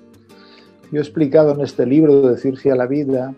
[0.92, 3.34] Yo he explicado en este libro de Decir a la vida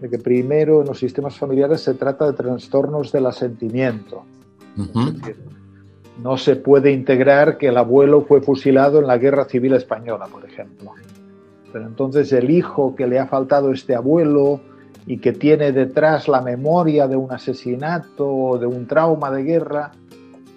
[0.00, 4.24] de que primero en los sistemas familiares se trata de trastornos del asentimiento.
[6.22, 10.44] No se puede integrar que el abuelo fue fusilado en la Guerra Civil Española, por
[10.44, 10.92] ejemplo.
[11.72, 14.60] Pero entonces el hijo que le ha faltado este abuelo,
[15.06, 19.92] y que tiene detrás la memoria de un asesinato o de un trauma de guerra,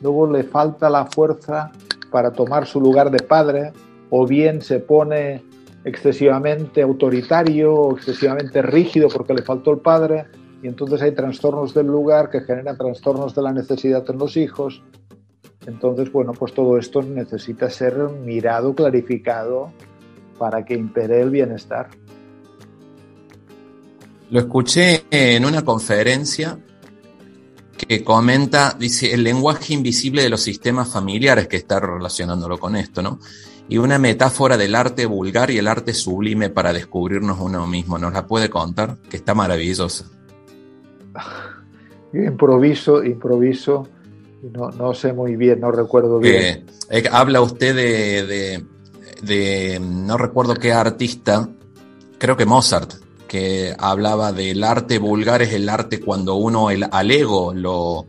[0.01, 1.71] luego le falta la fuerza
[2.11, 3.73] para tomar su lugar de padre
[4.09, 5.43] o bien se pone
[5.83, 10.25] excesivamente autoritario o excesivamente rígido porque le faltó el padre
[10.63, 14.81] y entonces hay trastornos del lugar que generan trastornos de la necesidad en los hijos.
[15.67, 19.73] Entonces, bueno, pues todo esto necesita ser mirado, clarificado
[20.39, 21.89] para que impere el bienestar.
[24.29, 26.57] Lo escuché en una conferencia
[27.77, 33.01] que comenta, dice, el lenguaje invisible de los sistemas familiares, que está relacionándolo con esto,
[33.01, 33.19] ¿no?
[33.67, 37.97] Y una metáfora del arte vulgar y el arte sublime para descubrirnos uno mismo.
[37.97, 38.97] ¿Nos la puede contar?
[39.09, 40.05] Que está maravillosa.
[42.13, 43.89] yo improviso, improviso,
[44.41, 46.65] no, no sé muy bien, no recuerdo bien.
[46.89, 48.63] Eh, habla usted de,
[49.21, 51.49] de, no recuerdo qué artista,
[52.17, 52.93] creo que Mozart,
[53.27, 58.07] que hablaba del arte vulgar es el arte cuando uno el, al ego lo,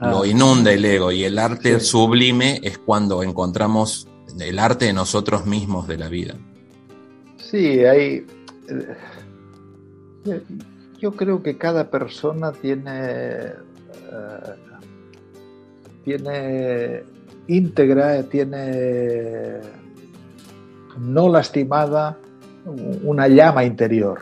[0.00, 0.26] lo ah.
[0.26, 4.06] inunda el ego y el arte sublime es cuando encontramos
[4.38, 6.34] el arte de nosotros mismos de la vida.
[7.36, 8.26] Sí, hay...
[8.68, 10.42] Eh,
[10.98, 13.54] yo creo que cada persona tiene, eh,
[16.08, 17.02] tiene
[17.48, 19.60] íntegra, tiene
[20.98, 22.16] no lastimada
[23.04, 24.20] una llama interior.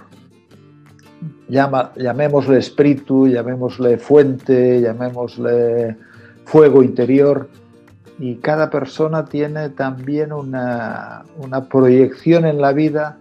[1.49, 5.97] Llama, llamémosle espíritu, llamémosle fuente, llamémosle
[6.45, 7.49] fuego interior.
[8.19, 13.19] Y cada persona tiene también una, una proyección en la vida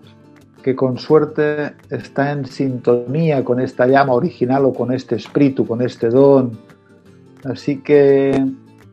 [0.64, 5.84] que con suerte está en sintonía con esta llama original o con este espíritu, con
[5.84, 6.75] este don.
[7.46, 8.46] Así que,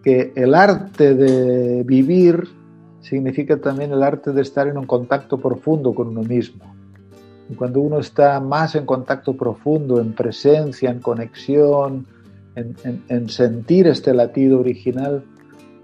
[0.05, 2.49] que el arte de vivir
[3.01, 6.75] significa también el arte de estar en un contacto profundo con uno mismo.
[7.49, 12.07] Y cuando uno está más en contacto profundo, en presencia, en conexión,
[12.55, 12.77] en,
[13.09, 15.25] en sentir este latido original,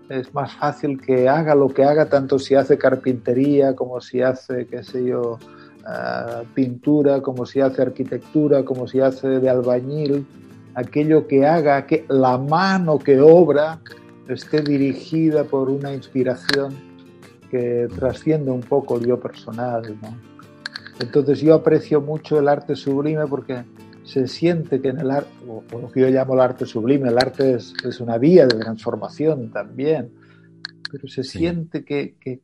[0.08, 4.66] es más fácil que haga lo que haga, tanto si hace carpintería como si hace,
[4.66, 5.38] qué sé yo,
[6.54, 10.26] pintura, como si hace arquitectura, como si hace de albañil,
[10.78, 13.80] aquello que haga que la mano que obra
[14.28, 16.72] esté dirigida por una inspiración
[17.50, 19.82] que trasciende un poco el yo personal.
[21.00, 23.64] Entonces yo aprecio mucho el arte sublime porque
[24.04, 27.18] se siente que en el arte, o, lo que yo llamo el arte sublime, el
[27.18, 30.10] arte es, es una vía de transformación también,
[30.92, 32.40] pero se siente que, que,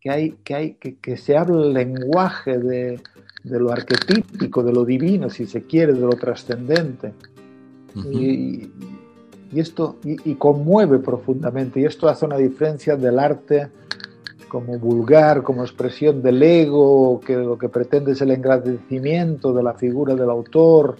[0.00, 3.00] que hay, que, hay, que, se habla el lenguaje de,
[3.44, 7.12] lo arquetípico, de lo divino, si se quiere, de lo trascendente.
[8.04, 8.70] Y,
[9.54, 11.80] esto y, conmueve profundamente.
[11.80, 13.68] Y esto hace una diferencia del arte
[14.48, 19.74] como vulgar, como expresión del ego, que lo que pretende es el engrandecimiento de la
[19.74, 20.96] figura del autor.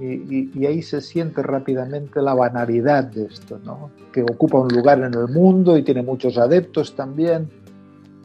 [0.00, 3.90] Y, ahí se siente rápidamente la banalidad de esto, ¿no?
[4.12, 7.48] que ocupa un lugar en el mundo y tiene muchos adeptos también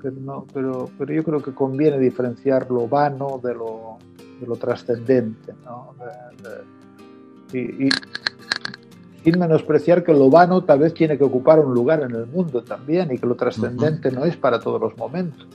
[0.02, 3.98] pero, no, pero, pero yo creo que conviene diferenciar lo vano de lo,
[4.40, 5.54] de lo trascendente.
[5.64, 5.94] ¿no?
[7.54, 7.90] Y,
[9.24, 12.64] sin menospreciar que lo vano tal vez tiene que ocupar un lugar en el mundo
[12.64, 15.46] también y que lo trascendente no es para todos los momentos.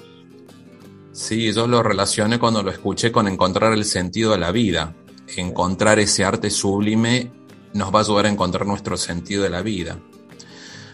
[1.12, 4.94] Sí, yo lo relacioné cuando lo escuché con encontrar el sentido de la vida.
[5.36, 7.30] Encontrar ese arte sublime
[7.72, 9.98] nos va a ayudar a encontrar nuestro sentido de la vida.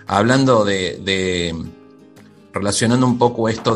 [0.06, 1.54] Hablando de,
[2.52, 3.74] relacionando un poco esto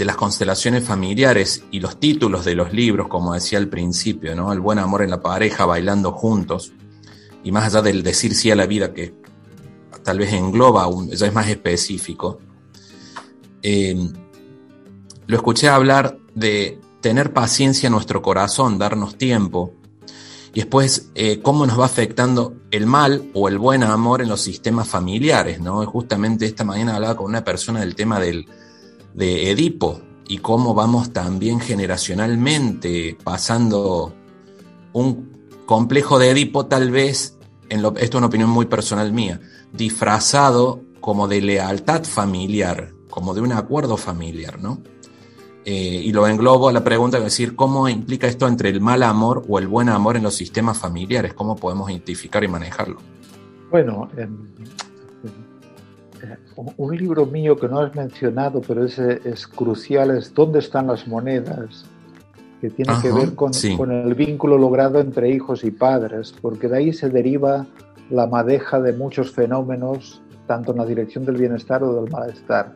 [0.00, 4.52] de, las constelaciones familiares y los títulos de los libros, como decía al principio, ¿no?
[4.52, 6.72] El buen amor en la pareja, bailando juntos,
[7.44, 9.14] y más allá del decir sí a la vida, que
[10.02, 12.38] tal vez engloba, un, ya es más específico,
[13.62, 14.08] eh,
[15.26, 19.74] lo escuché hablar de tener paciencia en nuestro corazón, darnos tiempo,
[20.54, 24.40] y después eh, cómo nos va afectando el mal o el buen amor en los
[24.40, 25.84] sistemas familiares, ¿no?
[25.84, 28.48] Justamente esta mañana hablaba con una persona del tema del,
[29.14, 34.14] de Edipo y cómo vamos también generacionalmente pasando
[34.92, 35.30] un
[35.66, 39.40] complejo de Edipo tal vez, en esto es una opinión muy personal mía,
[39.72, 44.80] disfrazado como de lealtad familiar, como de un acuerdo familiar, ¿no?
[45.64, 49.02] Eh, y lo englobo a la pregunta de decir cómo implica esto entre el mal
[49.02, 52.98] amor o el buen amor en los sistemas familiares, cómo podemos identificar y manejarlo.
[53.70, 54.08] Bueno,
[56.76, 61.06] un libro mío que no has mencionado, pero es, es crucial, es ¿Dónde están las
[61.06, 61.84] monedas?
[62.60, 66.76] que tiene que ver con, con, el vínculo logrado entre hijos y padres, porque de
[66.76, 67.66] ahí se deriva
[68.10, 72.74] la madeja de muchos fenómenos, tanto en la dirección del bienestar o del malestar.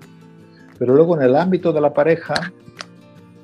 [0.79, 2.35] Pero luego en el ámbito de la pareja,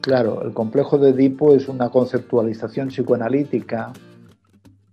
[0.00, 3.92] Claro, el complejo de Edipo es una conceptualización psicoanalítica.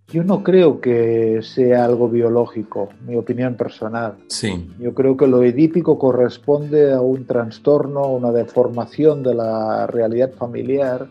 [0.10, 4.16] Yo no creo que sea algo biológico, mi opinión personal.
[4.28, 4.72] Sí.
[4.80, 11.08] Yo creo que lo edípico corresponde a un trastorno, una deformación de la realidad familiar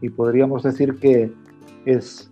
[0.00, 1.30] y podríamos decir que
[1.84, 2.30] es,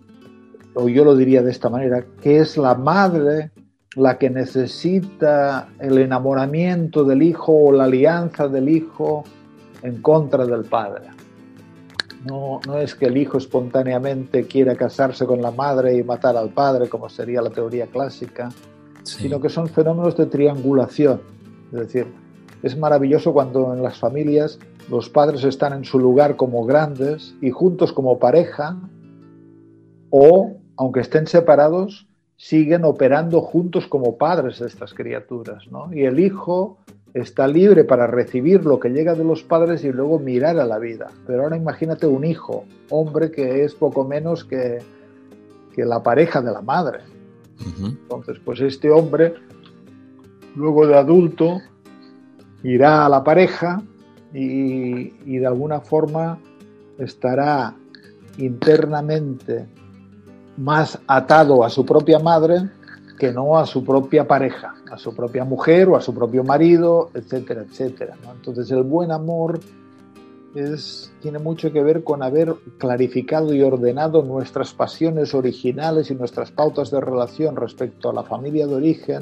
[0.73, 3.51] o yo lo diría de esta manera, que es la madre
[3.95, 9.23] la que necesita el enamoramiento del hijo o la alianza del hijo
[9.83, 11.16] en contra del padre.
[12.27, 16.49] No, no es que el hijo espontáneamente quiera casarse con la madre y matar al
[16.49, 18.49] padre, como sería la teoría clásica,
[19.03, 21.21] sino que son fenómenos de triangulación.
[21.71, 22.07] Es decir,
[22.63, 24.59] es maravilloso cuando en las familias
[24.89, 28.77] los padres están en su lugar como grandes y juntos como pareja,
[30.09, 35.91] o aunque estén separados, siguen operando juntos como padres de estas criaturas, ¿no?
[35.93, 36.77] Y el hijo
[37.21, 40.77] está libre para recibir lo que llega de los padres y luego mirar a la
[40.77, 41.09] vida.
[41.25, 44.79] Pero ahora imagínate un hijo, hombre que es poco menos que,
[45.73, 46.99] que la pareja de la madre.
[47.83, 49.33] Entonces, pues este hombre,
[50.55, 51.59] luego de adulto,
[52.63, 53.81] irá a la pareja
[54.33, 56.37] y, y de alguna forma
[56.99, 57.73] estará
[58.37, 59.65] internamente
[60.57, 62.69] más atado a su propia madre
[63.17, 67.09] que no a su propia pareja, a su propia mujer o a su propio marido,
[67.13, 68.15] etcétera, etcétera.
[68.31, 69.59] Entonces el buen amor
[70.55, 76.51] es, tiene mucho que ver con haber clarificado y ordenado nuestras pasiones originales y nuestras
[76.51, 79.21] pautas de relación respecto a la familia de origen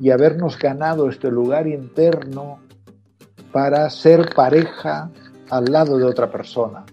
[0.00, 2.60] y habernos ganado este lugar interno
[3.52, 5.10] para ser pareja
[5.50, 6.84] al lado de otra persona.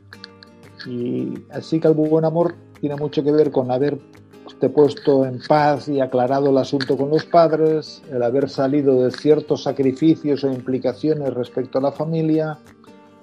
[0.86, 4.00] Y así que el buen amor tiene mucho que ver con haber
[4.68, 9.64] puesto en paz y aclarado el asunto con los padres, el haber salido de ciertos
[9.64, 12.58] sacrificios o implicaciones respecto a la familia,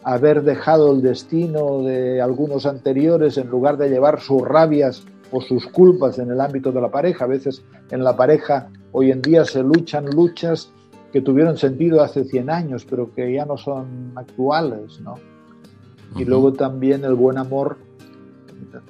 [0.05, 5.67] haber dejado el destino de algunos anteriores en lugar de llevar sus rabias o sus
[5.67, 7.25] culpas en el ámbito de la pareja.
[7.25, 10.73] A veces en la pareja hoy en día se luchan luchas
[11.13, 15.17] que tuvieron sentido hace 100 años, pero que ya no son actuales, ¿no?
[16.17, 17.79] Y luego también el buen amor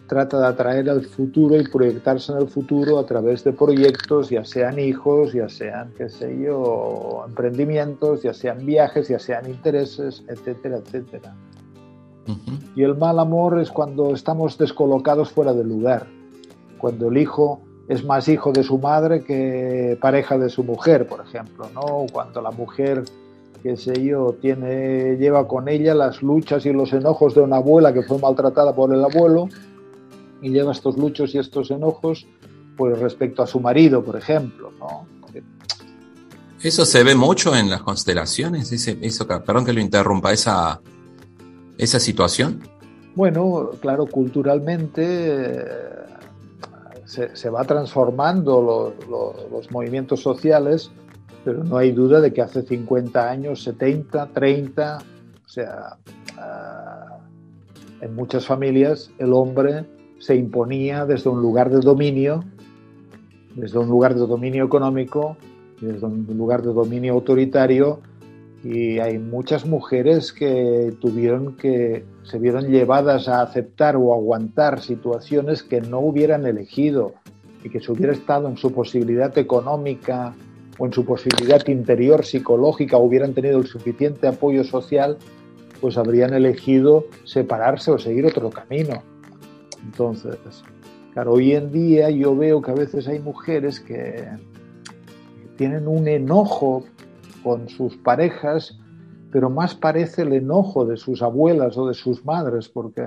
[0.07, 4.45] trata de atraer al futuro y proyectarse en el futuro a través de proyectos, ya
[4.45, 10.79] sean hijos, ya sean, qué sé yo, emprendimientos, ya sean viajes, ya sean intereses, etcétera,
[10.79, 11.35] etcétera.
[12.75, 16.07] Y el mal amor es cuando estamos descolocados fuera del lugar,
[16.79, 21.21] cuando el hijo es más hijo de su madre que pareja de su mujer, por
[21.21, 22.07] ejemplo, ¿no?
[22.13, 23.05] Cuando la mujer
[23.67, 27.93] qué sé yo, tiene, lleva con ella las luchas y los enojos de una abuela
[27.93, 29.49] que fue maltratada por el abuelo
[30.41, 32.29] y lleva estos luchos y estos enojos
[32.77, 35.05] pues respecto a su marido, por ejemplo, ¿no?
[36.63, 40.81] Eso se ve mucho en las constelaciones, ese, eso, perdón que lo interrumpa, esa,
[41.77, 42.61] esa situación.
[43.17, 45.65] Bueno, claro, culturalmente eh,
[47.05, 48.95] se, va transformando
[49.51, 50.93] los movimientos sociales
[51.47, 55.97] pero no hay duda de que hace 50 años, 70, 30, o sea,
[56.37, 57.19] ah,
[58.01, 59.85] en muchas familias el hombre
[60.19, 62.43] se imponía desde un lugar de dominio,
[63.55, 65.37] desde un lugar de dominio económico,
[65.81, 68.01] desde un lugar de dominio autoritario,
[68.65, 75.63] y hay muchas mujeres que tuvieron que se vieron llevadas a aceptar o aguantar situaciones
[75.63, 77.15] que no hubieran elegido
[77.63, 80.35] y que si hubiera estado en su posibilidad económica
[80.79, 85.19] o en su posibilidad interior psicológica hubieran tenido el suficiente apoyo social,
[85.81, 89.03] pues habrían elegido separarse o seguir otro camino.
[89.85, 90.37] Entonces,
[91.13, 94.27] claro, hoy en día yo veo que a veces hay mujeres que
[95.57, 96.85] tienen un enojo
[97.43, 98.79] con sus parejas,
[99.31, 103.03] pero más parece el enojo de sus abuelas o de sus madres, porque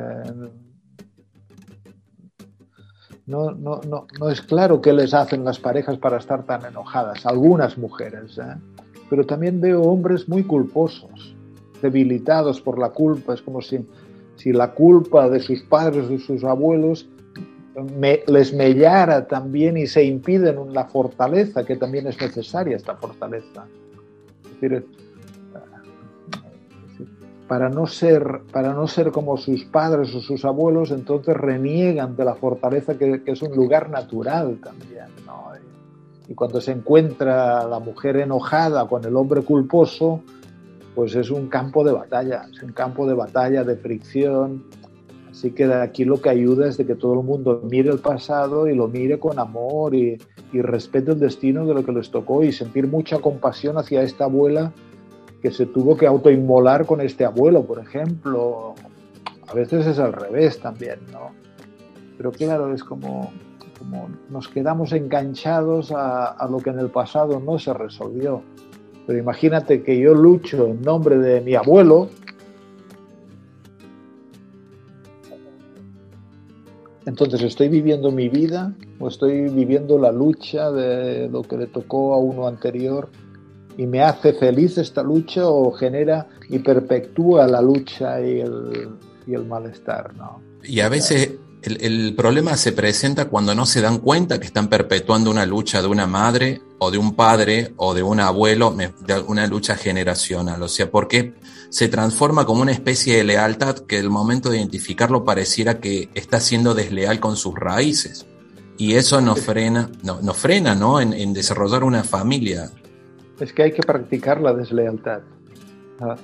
[3.30, 7.28] no, no, no, no es claro qué les hacen las parejas para estar tan enojadas,
[7.28, 8.56] algunas mujeres, ¿eh?
[9.08, 11.36] pero también veo hombres muy culposos,
[11.80, 13.86] debilitados por la culpa, es como si,
[14.36, 17.08] si la culpa de sus padres de sus abuelos
[18.28, 23.68] les mellara también y se impiden la fortaleza, que también es necesaria esta fortaleza.
[24.44, 24.88] Es decir,
[27.50, 32.24] para no ser, para no ser como sus padres o sus abuelos, entonces reniegan de
[32.24, 35.06] la fortaleza que, es un lugar natural también.
[36.28, 40.22] Y, cuando se encuentra la mujer enojada con el hombre culposo,
[40.94, 44.66] pues es un campo de batalla, es un campo de batalla, de fricción.
[45.32, 48.68] Así que aquí lo que ayuda es de que todo el mundo mire el pasado
[48.68, 50.20] y lo mire con amor y,
[50.54, 54.26] y respete el destino de lo que les tocó y sentir mucha compasión hacia esta
[54.26, 54.72] abuela
[55.42, 58.76] que se tuvo que autoinmolar con este abuelo, por ejemplo.
[59.48, 61.32] A veces es al revés también, ¿no?
[62.18, 63.32] Pero claro, es como,
[63.78, 68.42] como nos quedamos enganchados a, a lo que en el pasado no se resolvió.
[69.08, 72.10] Pero imagínate que yo lucho en nombre de mi abuelo,
[77.10, 82.14] Entonces, ¿estoy viviendo mi vida o estoy viviendo la lucha de lo que le tocó
[82.14, 83.10] a uno anterior
[83.80, 88.90] y me hace feliz esta lucha o genera y perpetúa la lucha y el,
[89.26, 90.42] y el malestar, ¿no?
[90.66, 94.68] Y a veces el, el, problema se presenta cuando no se dan cuenta que están
[94.68, 99.20] perpetuando una lucha de una madre o de un padre o de un abuelo, de
[99.22, 101.36] una lucha generacional, o sea, porque
[101.70, 106.42] se transforma como una especie de lealtad que el momento de identificarlo pareciera que está
[106.42, 108.26] siendo desleal con sus raíces.
[108.78, 111.00] Y eso nos frena, no, nos frena ¿no?
[111.00, 112.72] En, desarrollar una familia.
[113.40, 115.22] Es que hay que practicar la deslealtad.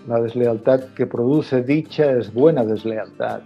[0.08, 3.42] La, deslealtad que produce dicha es buena deslealtad.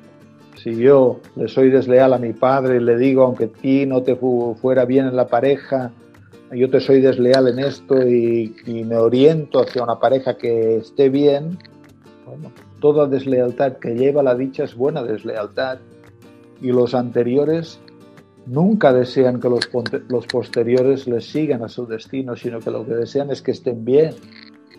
[0.56, 4.04] Si yo le soy desleal a mi padre y le digo, aunque a ti no
[4.04, 5.92] te fuera bien en la pareja,
[6.52, 11.58] yo te soy desleal en esto y, me oriento hacia una pareja que esté bien,
[12.80, 15.80] toda deslealtad que lleva la dicha es buena deslealtad.
[16.62, 17.80] Y los anteriores
[18.50, 19.70] nunca desean que los,
[20.10, 23.86] los posteriores les sigan a su destino, sino que lo que desean es que estén
[23.86, 24.16] bien.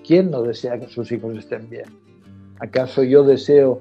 [0.05, 1.85] ¿Quién no desea que sus hijos estén bien?
[2.59, 3.81] ¿Acaso yo deseo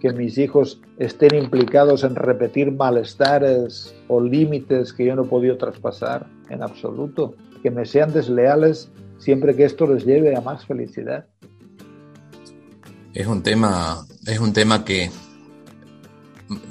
[0.00, 5.56] que mis hijos estén implicados en repetir malestares o límites que yo no he podido
[5.56, 6.26] traspasar?
[6.50, 7.34] En absoluto.
[7.62, 11.26] Que me sean desleales siempre que esto les lleve a más felicidad.
[13.14, 15.10] Es un tema, es un tema que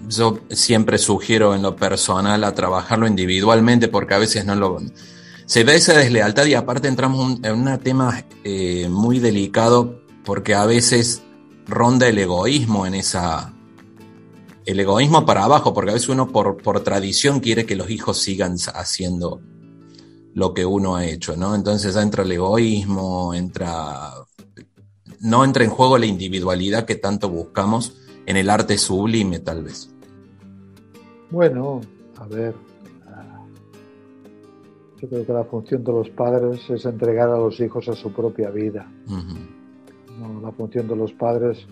[0.07, 4.79] yo siempre sugiero en lo personal a trabajarlo individualmente porque a veces no lo...
[5.45, 10.65] Se ve esa deslealtad y aparte entramos en un tema eh, muy delicado porque a
[10.65, 11.21] veces
[11.67, 13.53] ronda el egoísmo en esa...
[14.65, 18.17] El egoísmo para abajo, porque a veces uno por, por tradición quiere que los hijos
[18.17, 19.39] sigan haciendo
[20.33, 21.53] lo que uno ha hecho, ¿no?
[21.53, 24.11] Entonces entra el egoísmo, entra...
[25.19, 27.93] No entra en juego la individualidad que tanto buscamos
[28.25, 29.89] en el arte sublime, tal vez.
[31.31, 31.81] Bueno,
[32.17, 32.53] a ver,
[35.01, 38.11] yo creo que la función de los padres es entregar a los hijos a su
[38.11, 38.89] propia vida.
[40.41, 41.67] la función de los padres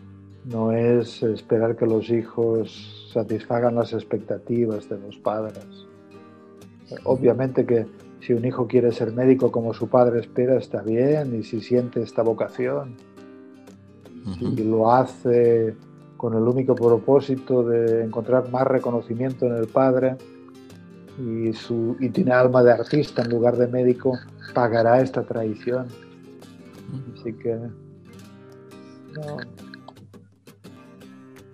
[0.45, 5.87] no es esperar que los hijos satisfagan las expectativas de los padres.
[7.05, 7.87] Obviamente que
[8.19, 12.01] si un hijo quiere ser médico como su padre espera, está bien, y si siente
[12.01, 12.95] esta vocación,
[14.39, 15.75] y lo hace
[16.23, 20.15] con el único propósito de encontrar más reconocimiento en el padre
[21.19, 21.51] y,
[22.11, 24.17] tiene alma de artista en lugar de médico,
[24.53, 25.87] pagará esta traición.
[27.13, 27.59] Así que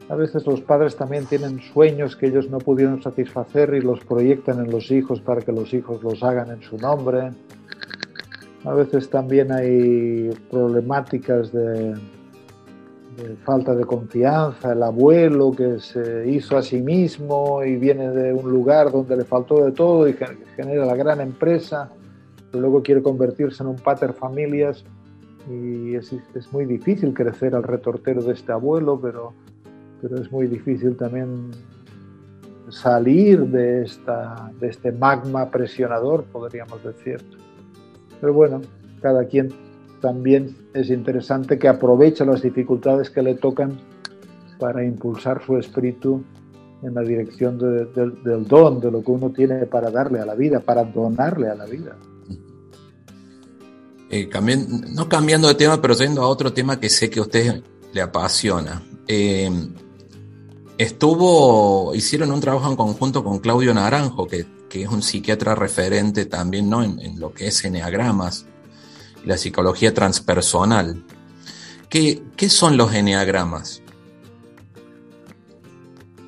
[0.08, 4.64] A veces los padres también tienen sueños que ellos no pudieron satisfacer y los proyectan
[4.64, 7.32] en los hijos para que los hijos los hagan en su nombre.
[8.66, 11.96] A veces también hay problemáticas de,
[13.44, 18.52] falta de confianza, el abuelo que se hizo a sí mismo y viene de un
[18.52, 20.16] lugar donde le faltó de todo y
[20.56, 21.90] genera la gran empresa,
[22.54, 24.84] luego quiere convertirse en un pater familias
[25.50, 29.34] y es, es, muy difícil crecer al retortero de este abuelo, pero,
[30.02, 31.52] pero es muy difícil también
[32.70, 37.18] salir de, esta, de este magma presionador, podríamos decir.
[38.22, 38.62] Pero bueno,
[39.02, 39.50] cada quien
[40.00, 43.80] también es interesante que aproveche las dificultades que le tocan
[44.60, 46.24] para impulsar su espíritu
[46.82, 50.60] en la dirección del don, de lo que uno tiene para darle a la vida,
[50.60, 51.98] para donarle a la vida.
[54.10, 54.30] Eh,
[54.94, 57.62] no cambiando de tema, pero yendo a otro tema que sé que a usted
[57.94, 58.82] le apasiona.
[59.08, 59.50] Eh,
[60.78, 66.70] estuvo, hicieron un trabajo en conjunto con Claudio Naranjo, que, es un psiquiatra referente también
[66.70, 66.84] ¿no?
[66.84, 68.46] en, en lo que es eneagramas
[69.26, 71.04] la psicología transpersonal.
[71.90, 73.82] ¿Qué, qué son los eneagramas?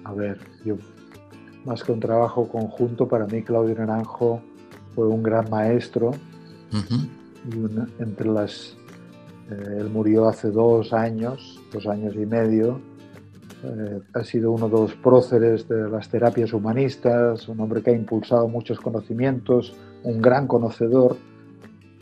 [0.03, 0.75] A ver, yo,
[1.65, 4.41] más que un trabajo conjunto, para mí Claudio Naranjo
[4.95, 6.11] fue un gran maestro.
[6.71, 8.75] y entre las,
[9.49, 12.81] eh, él murió hace dos años, dos años y medio.
[13.63, 17.95] Eh, ha sido uno de los próceres de las terapias humanistas, un hombre que ha
[17.95, 19.73] impulsado muchos conocimientos,
[20.03, 21.17] un gran conocedor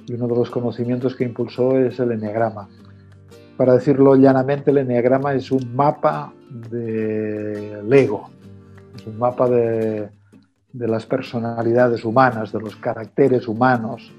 [0.09, 2.67] y uno de los conocimientos que impulsó es el enneagrama.
[3.55, 8.29] Para decirlo llanamente, el enneagrama es un mapa del ego,
[8.95, 10.09] es un mapa de,
[10.73, 14.11] de las personalidades humanas, de los caracteres humanos,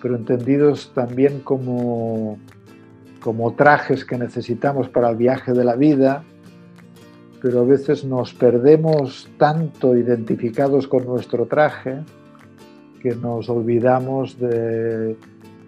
[0.00, 2.38] pero entendidos también como,
[3.20, 6.22] como trajes que necesitamos para el viaje de la vida,
[7.42, 12.00] pero a veces nos perdemos tanto identificados con nuestro traje
[13.06, 15.16] que nos olvidamos de,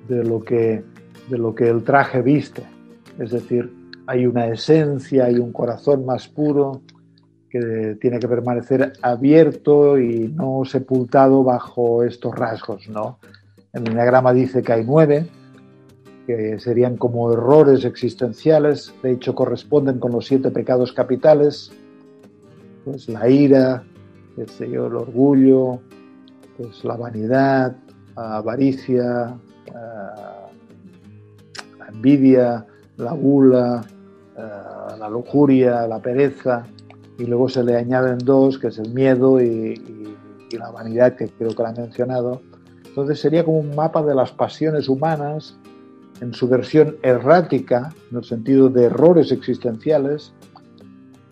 [0.09, 0.83] lo que,
[1.31, 2.65] de lo que el traje viste.
[3.17, 3.73] Es decir,
[4.09, 6.83] hay una esencia, hay un corazón más puro
[7.49, 12.89] que tiene que permanecer abierto y no sepultado bajo estos rasgos.
[12.89, 13.21] ¿no?
[13.73, 15.29] El diagrama dice que hay nueve,
[16.27, 21.71] que serían como errores existenciales, de hecho corresponden con los siete pecados capitales,
[22.85, 23.85] pues la ira,
[24.37, 25.81] el orgullo,
[26.59, 27.77] pues la vanidad,
[28.17, 29.39] la avaricia,
[31.79, 33.85] la envidia, la gula,
[34.99, 36.67] la lujuria, la pereza,
[37.17, 39.81] y luego se le añaden dos, que es el miedo y,
[40.51, 42.41] la vanidad, que creo que la han mencionado.
[42.87, 45.57] Entonces sería como un mapa de las pasiones humanas
[46.21, 50.33] en su versión errática, en el sentido de errores existenciales,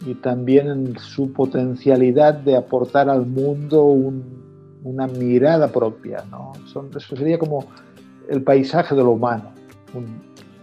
[0.04, 3.82] y también en su potencialidad de aportar al mundo
[4.84, 6.24] una mirada propia.
[6.30, 6.52] ¿no?
[6.66, 7.66] Son, eso sería como
[8.28, 9.52] el paisaje de lo humano.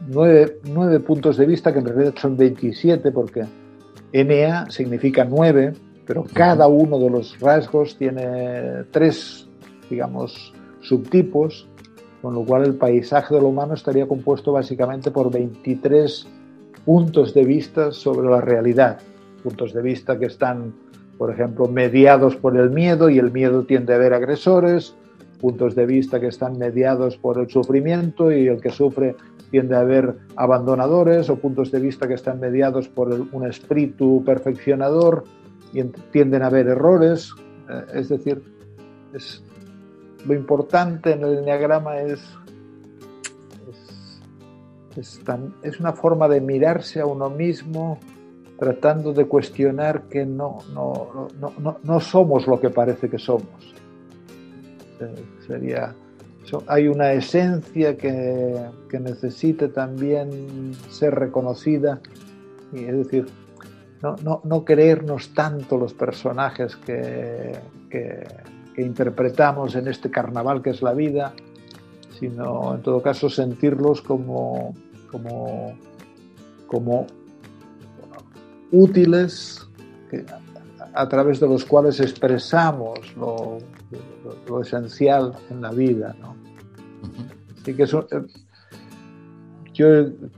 [0.08, 3.46] nueve, nueve, puntos de vista, que en realidad son 27, porque
[4.14, 5.74] NA significa nueve,
[6.06, 9.48] pero cada uno de los rasgos tiene tres,
[9.90, 11.68] digamos, subtipos,
[12.22, 16.28] con lo cual el paisaje de lo humano estaría compuesto básicamente por 23
[16.86, 19.00] puntos de vista sobre la realidad.
[19.44, 20.74] Puntos de vista que están,
[21.24, 24.94] por ejemplo, mediados por el miedo y el miedo tiende a ver agresores,
[25.40, 29.16] puntos de vista que están mediados por el sufrimiento y el que sufre
[29.50, 35.24] tiende a haber abandonadores o puntos de vista que están mediados por un espíritu perfeccionador
[35.72, 37.32] y tienden a haber errores.
[37.70, 38.44] Eh, es decir,
[39.14, 39.42] es,
[40.28, 42.20] lo importante en el enneagrama es,
[44.98, 45.22] es,
[45.64, 47.98] es, una forma de mirarse a uno mismo
[48.64, 53.76] tratando de cuestionar que no, no, no, no somos lo que parece que somos.
[55.46, 55.94] Sería,
[56.68, 58.56] hay una esencia que,
[58.90, 62.00] que necesita también ser reconocida,
[62.72, 63.26] y es decir,
[64.02, 67.52] no, no, no creernos tanto los personajes que,
[67.90, 68.24] que,
[68.78, 71.34] interpretamos en este carnaval que es la vida,
[72.18, 74.74] sino en todo caso sentirlos como,
[75.12, 75.78] como,
[76.66, 77.06] como
[78.74, 79.66] útiles
[80.94, 83.60] a través de los cuales expresamos lo,
[84.48, 86.16] lo, esencial en la vida.
[86.20, 86.36] ¿no?
[87.62, 88.22] Así que eso, eh,
[89.74, 89.86] yo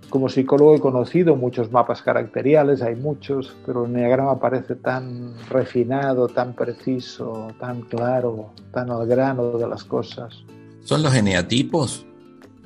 [0.10, 6.28] como psicólogo he conocido muchos mapas caracteriales, hay muchos, pero el neagrama parece tan refinado,
[6.28, 10.44] tan preciso, tan claro, tan al grano de las cosas.
[10.84, 12.06] ¿Son los eneatipos?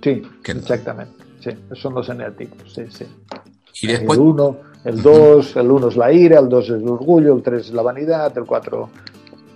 [0.04, 1.24] Sí, exactamente.
[1.40, 3.06] Sí, son los eneatipos, sí, sí.
[3.82, 4.20] Y después...
[4.20, 7.42] El 1, el 2, el 1 es la ira, el 2 es el orgullo, el
[7.42, 8.90] 3 es la vanidad, el 4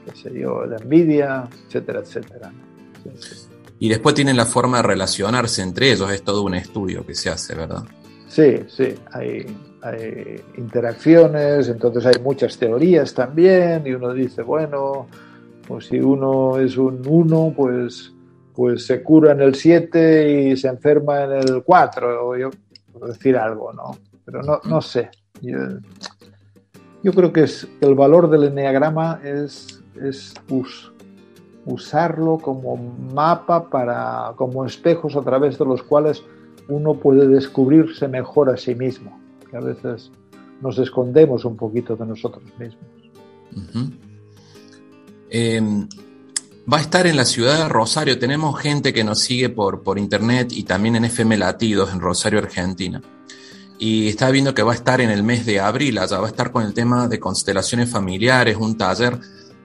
[0.06, 2.52] qué sé yo, la envidia, etcétera, etcétera.
[3.80, 7.30] Y después tienen la forma de relacionarse entre ellos, es todo un estudio que se
[7.30, 7.84] hace, ¿verdad?
[8.28, 9.46] Sí, sí, hay,
[10.58, 15.08] interacciones, entonces hay muchas teorías también, y uno dice, bueno,
[15.68, 18.14] pues si uno es un 1, pues,
[18.56, 22.50] pues se cura en el 7 y se enferma en el 4, o yo,
[23.06, 23.98] decir algo, ¿no?
[24.26, 25.10] Pero no, no sé.
[25.42, 25.58] Yo,
[27.04, 30.34] yo creo que es, el valor del enneagrama es es
[31.66, 36.24] usarlo como mapa para, como espejos a través de los cuales
[36.68, 39.20] uno puede descubrirse mejor a sí mismo,
[39.50, 40.12] que a veces
[40.62, 42.86] nos escondemos un poquito de nosotros mismos.
[45.30, 45.88] Em,
[46.72, 48.20] va a estar en la ciudad de Rosario.
[48.20, 52.40] Tenemos gente que nos sigue por, por internet y también en FM Latidos en Rosario,
[52.40, 53.02] Argentina.
[53.80, 56.30] Y está viendo que va a estar en el mes de abril, allá va a
[56.30, 59.20] estar con el tema de constelaciones familiares, un taller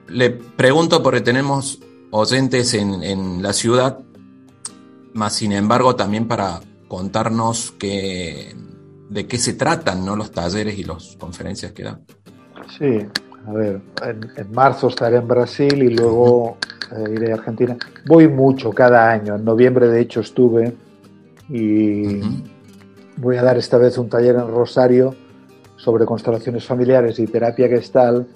[0.09, 1.79] le pregunto porque tenemos
[2.11, 3.99] oyentes en, la ciudad,
[5.13, 8.55] más sin embargo también para contarnos que,
[9.09, 10.15] de qué se tratan ¿no?
[10.15, 12.01] los talleres y las conferencias que dan.
[12.77, 13.05] Sí,
[13.47, 16.57] a ver, en, marzo estaré en Brasil y luego
[16.91, 17.77] eh, iré a Argentina.
[18.07, 20.73] Voy mucho cada año, en noviembre de hecho estuve
[21.49, 22.21] y
[23.19, 25.15] voy a dar esta vez un taller en Rosario
[25.77, 28.27] sobre constelaciones familiares y terapia gestal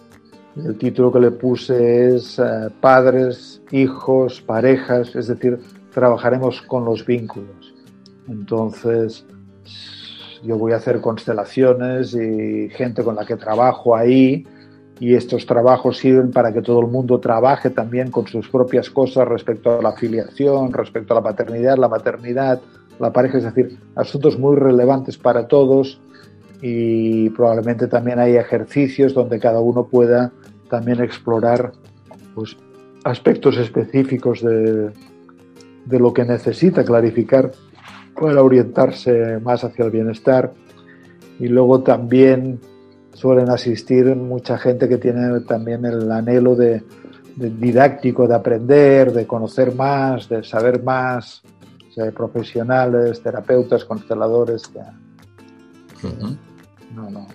[0.56, 5.60] el título que le puse es eh, Padres, hijos, parejas, es decir,
[5.92, 7.74] trabajaremos con los vínculos.
[8.28, 9.26] Entonces,
[10.44, 14.46] yo voy a hacer constelaciones y gente con la que trabajo ahí
[15.00, 19.28] y estos trabajos sirven para que todo el mundo trabaje también con sus propias cosas
[19.28, 22.62] respecto a la afiliación, respecto a la paternidad, la maternidad,
[23.00, 26.00] la pareja, es decir, asuntos muy relevantes para todos
[26.62, 30.32] y probablemente también hay ejercicios donde cada uno pueda
[30.70, 31.74] también explorar
[32.36, 32.56] pues,
[33.04, 34.92] aspectos específicos de,
[35.86, 37.52] de lo que necesita clarificar
[38.20, 40.52] para orientarse más hacia el bienestar.
[41.40, 42.60] Y luego también
[43.14, 46.84] suelen asistir mucha gente que tiene también el anhelo de,
[47.36, 51.42] didáctico, de aprender, de conocer más, de saber más,
[52.16, 54.64] profesionales, terapeutas, consteladores.
[56.96, 57.28] no, no,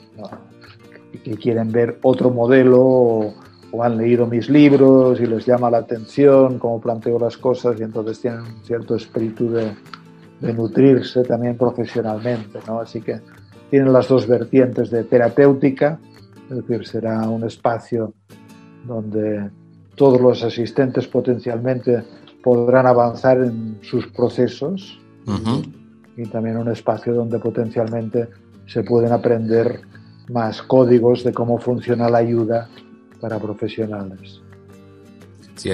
[1.24, 3.34] que quieren ver otro modelo o,
[3.82, 8.18] han leído mis libros y les llama la atención cómo planteo las cosas y entonces
[8.18, 9.74] tienen un cierto espíritu de,
[10.40, 12.60] nutrirse también profesionalmente.
[12.66, 12.80] ¿no?
[12.80, 13.20] Así que
[13.70, 15.98] tienen las dos vertientes de terapéutica,
[16.48, 18.14] es decir, será un espacio
[18.86, 19.50] donde
[19.96, 22.04] todos los asistentes potencialmente
[22.48, 24.98] podrán avanzar en sus procesos
[26.16, 28.26] y también un espacio donde potencialmente
[28.66, 29.82] se pueden aprender
[30.30, 32.70] más códigos de cómo funciona la ayuda
[33.20, 34.40] para profesionales.
[35.56, 35.68] Si,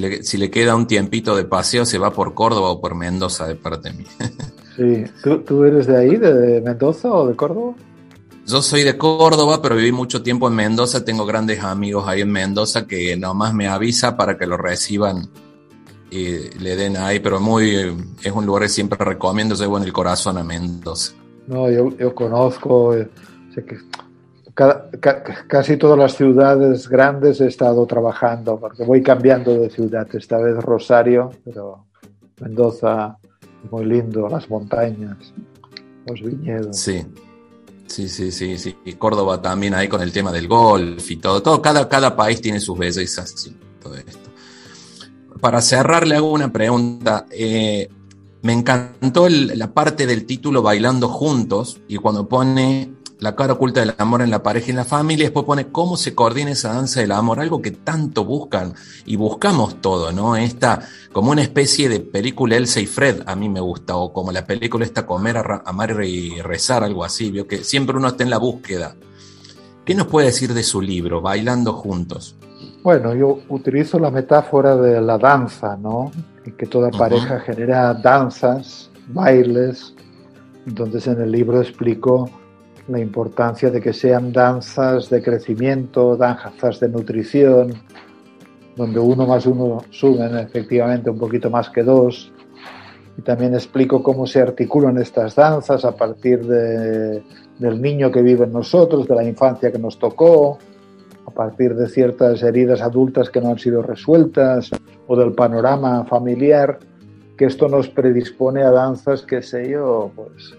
[0.00, 3.46] le, si, le, queda un tiempito de paseo, se va por Córdoba o por Mendoza
[3.46, 4.04] de parte de mí.
[4.76, 7.74] sí, ¿Tú, ¿Tú, eres de ahí, de Mendoza o de Córdoba?
[8.44, 11.04] Yo soy de Córdoba, pero viví mucho tiempo en Mendoza.
[11.04, 15.28] Tengo grandes amigos ahí en Mendoza que nomás me avisa para que lo reciban
[16.10, 17.74] y le den ahí, pero muy
[18.22, 19.54] es un lugar que siempre recomiendo.
[19.54, 21.12] Llevo en el corazón a Mendoza.
[21.46, 23.08] No, yo, yo conozco, eh,
[23.54, 23.76] sé que
[25.48, 30.56] casi todas las ciudades grandes he estado trabajando, porque voy cambiando de ciudad, esta vez
[30.56, 31.84] Rosario, pero
[32.40, 33.16] Mendoza,
[33.70, 35.16] muy lindo, las montañas,
[36.06, 36.76] los viñedos.
[36.76, 37.04] Sí.
[37.86, 38.76] Sí, sí, sí, sí.
[38.84, 41.40] Y Córdoba también ahí con el tema del golf y todo.
[41.40, 44.27] todo cada, cada país tiene sus bellezas, sí, todo esto.
[45.40, 47.26] Para cerrar, le hago una pregunta.
[47.30, 47.88] Eh,
[48.42, 53.94] me encantó la parte del título Bailando Juntos y cuando pone la cara oculta del
[53.98, 57.00] amor en la pareja y en la familia, después pone cómo se coordina esa danza
[57.00, 58.74] del amor, algo que tanto buscan
[59.06, 60.36] y buscamos todo, ¿no?
[60.36, 64.30] Esta, como una especie de película Elsa y Fred, a mí me gusta, o como
[64.30, 68.38] la película esta Comer, Amar y Rezar, algo así, que siempre uno está en la
[68.38, 68.96] búsqueda.
[69.84, 72.36] ¿Qué nos puede decir de su libro, Bailando Juntos?
[72.82, 76.10] Bueno, yo utilizo la metáfora de la danza, ¿no?
[76.44, 79.94] Y que toda pareja genera danzas, bailes.
[80.66, 82.30] Entonces en el libro explico
[82.86, 87.74] la importancia de que sean danzas de crecimiento, danzas de nutrición,
[88.76, 92.32] donde uno más uno suben efectivamente un poquito más que dos.
[93.18, 97.24] Y también explico cómo se articulan estas danzas a partir de,
[97.58, 100.58] del niño que vive en nosotros, de la infancia que nos tocó,
[101.28, 104.70] a partir de ciertas heridas adultas que no han sido resueltas
[105.06, 106.78] o del panorama familiar,
[107.36, 110.56] que esto nos predispone a danzas, que sé yo, pues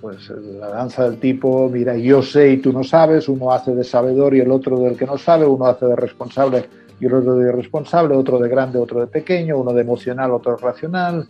[0.00, 3.82] pues la danza del tipo, mira, yo sé y tú no sabes, uno hace de
[3.82, 6.68] sabedor y el otro del que no sabe, uno hace de responsable
[7.00, 10.56] y el otro de irresponsable, otro de grande, otro de pequeño, uno de emocional, otro
[10.56, 11.28] de racional.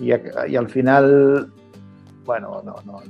[0.00, 1.52] Y, y al final,
[2.24, 3.02] bueno, no, no,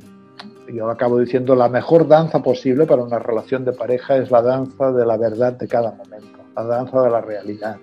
[0.68, 4.92] yo acabo diciendo, la mejor danza posible para una relación de pareja es la danza
[4.92, 7.76] de la verdad de cada momento, la danza de la realidad,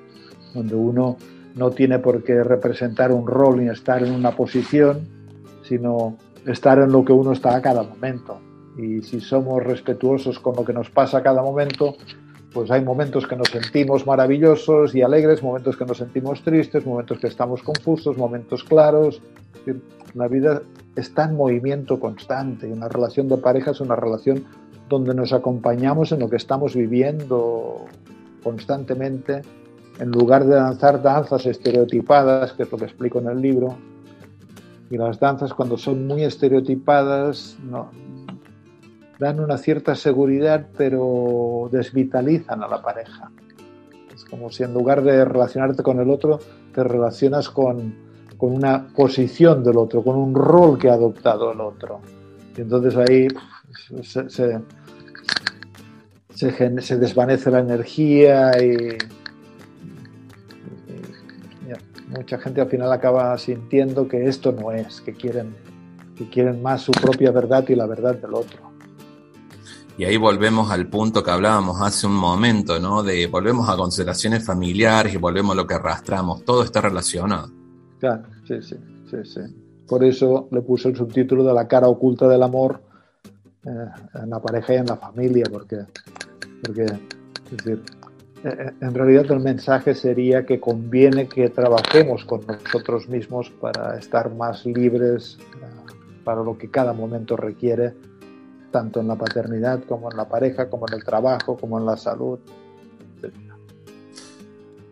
[0.53, 1.17] donde uno
[1.55, 5.07] no tiene por qué representar un rol ni estar en una posición,
[5.63, 8.39] sino estar en lo que uno está a cada momento.
[8.77, 11.95] Y si somos respetuosos con lo que nos pasa a cada momento,
[12.53, 17.19] pues hay momentos que nos sentimos maravillosos y alegres, momentos que nos sentimos tristes, momentos
[17.19, 19.21] que estamos confusos, momentos claros.
[20.15, 20.61] La vida
[20.95, 24.43] está en movimiento constante y una relación de pareja es una relación
[24.87, 27.85] donde nos acompañamos en lo que estamos viviendo
[28.43, 29.43] constantemente,
[29.99, 33.77] en lugar de danzar danzas estereotipadas, que es lo que explico en el libro,
[34.89, 37.91] y las danzas cuando son muy estereotipadas no,
[39.19, 43.29] dan una cierta seguridad pero desvitalizan a la pareja.
[44.15, 46.39] Es como si en lugar de relacionarte con el otro,
[46.73, 47.93] te relacionas con,
[48.37, 51.99] con una posición del otro, con un rol que ha adoptado el otro.
[52.57, 53.27] Y entonces ahí
[56.33, 58.97] se, desvanece la energía y,
[62.09, 65.55] mucha gente al final acaba sintiendo que esto no es, que quieren,
[66.17, 68.68] que quieren más su propia verdad y la verdad del otro.
[69.99, 73.03] Y ahí volvemos al punto que hablábamos hace un momento, ¿no?
[73.03, 76.45] De volvemos a consideraciones familiares y volvemos a lo que arrastramos.
[76.45, 77.49] Todo está relacionado.
[77.99, 78.77] Claro, sí, sí,
[79.11, 79.41] sí, sí.
[79.85, 82.81] Por eso le puse el subtítulo de la cara oculta del amor
[83.65, 83.69] eh,
[84.23, 85.79] en la pareja y en la familia, porque,
[86.63, 87.77] porque es eh,
[88.45, 94.33] eh, en realidad el mensaje sería que conviene que trabajemos con nosotros mismos para estar
[94.33, 97.95] más libres eh, para lo que cada momento requiere,
[98.71, 101.97] tanto en la paternidad como en la pareja, como en el trabajo, como en la
[101.97, 102.39] salud.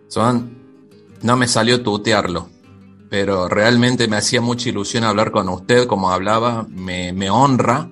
[0.08, 0.50] Son,
[1.22, 2.48] no me salió tutearlo,
[3.10, 7.90] pero realmente me hacía mucha ilusión hablar con usted, como hablaba, me, me honra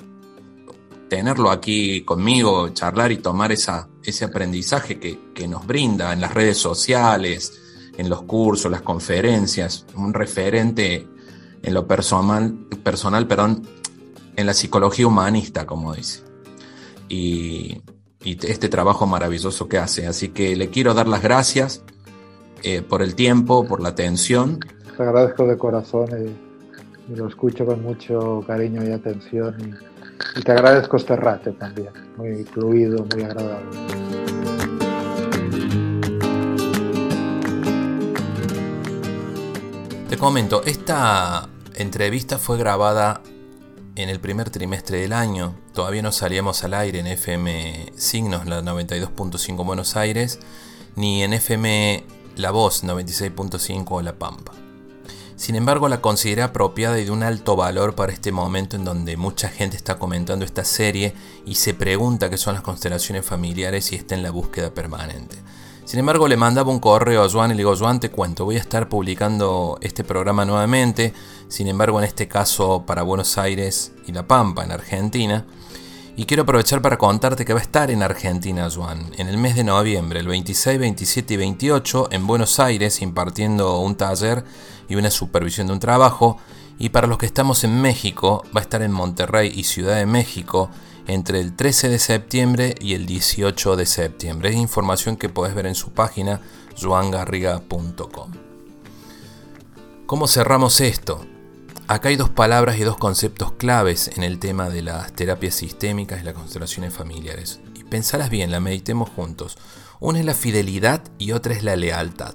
[1.10, 6.58] tenerlo aquí conmigo, charlar y tomar esa, ese aprendizaje que, nos brinda en las redes
[6.58, 7.54] sociales,
[7.98, 11.08] en los cursos, las conferencias, un referente
[11.62, 13.66] en lo personal, personal perdón,
[14.36, 16.24] en la psicología humanista, como dice.
[17.10, 17.82] Y,
[18.24, 20.08] este trabajo maravilloso que hace.
[20.08, 21.84] Así que le quiero dar las gracias
[22.64, 24.60] eh, por el tiempo, por la atención.
[24.98, 29.56] Te agradezco de corazón y, lo escucho con mucho cariño y atención.
[29.60, 33.70] Y, y te agradezco este rato también, muy fluido, muy agradable.
[40.10, 43.22] Te comento, esta entrevista fue grabada
[43.96, 45.56] en el primer trimestre del año.
[45.74, 50.40] Todavía no salíamos al aire en FM Signos, la 92.5 Buenos Aires,
[50.96, 52.04] ni en FM
[52.36, 54.52] La Voz 96.5 La Pampa.
[55.38, 59.18] Sin embargo, la consideré apropiada y de un alto valor para este momento en donde
[59.18, 61.14] mucha gente está comentando esta serie
[61.46, 65.38] y se pregunta qué son las constelaciones familiares y está en la búsqueda permanente.
[65.86, 68.56] Sin embargo, le mandaba un correo a Joan y le digo, Joan, te cuento, voy
[68.56, 71.14] a estar publicando este programa nuevamente,
[71.48, 75.46] sin embargo, en este caso para Buenos Aires y La Pampa, en Argentina.
[76.18, 79.56] Y quiero aprovechar para contarte que va a estar en Argentina, Joan, en el mes
[79.56, 84.46] de noviembre, el 26, 27 y 28, en Buenos Aires, impartiendo un taller
[84.88, 86.38] y una supervisión de un trabajo.
[86.80, 90.06] Y para los que estamos en México, va a estar en Monterrey y Ciudad de
[90.06, 90.70] México
[91.08, 94.50] entre el 13 de septiembre y el 18 de septiembre.
[94.50, 96.40] Es información que podés ver en su página
[96.82, 98.32] joangarriga.com.
[100.06, 101.26] ¿Cómo cerramos esto?
[101.88, 106.20] Acá hay dos palabras y dos conceptos claves en el tema de las terapias sistémicas
[106.20, 107.60] y las constelaciones familiares.
[107.76, 109.56] Y pensalas bien, la meditemos juntos.
[110.00, 112.34] Una es la fidelidad y otra es la lealtad.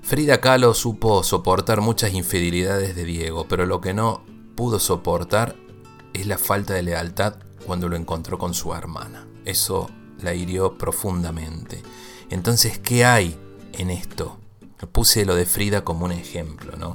[0.00, 5.54] Frida Kahlo supo soportar muchas infidelidades de Diego, pero lo que no pudo soportar
[6.14, 7.34] es la falta de lealtad
[7.66, 9.26] cuando lo encontró con su hermana.
[9.44, 9.90] Eso
[10.22, 11.82] la hirió profundamente.
[12.30, 13.38] Entonces, ¿qué hay
[13.74, 14.38] en esto?
[14.92, 16.94] Puse lo de Frida como un ejemplo, ¿no?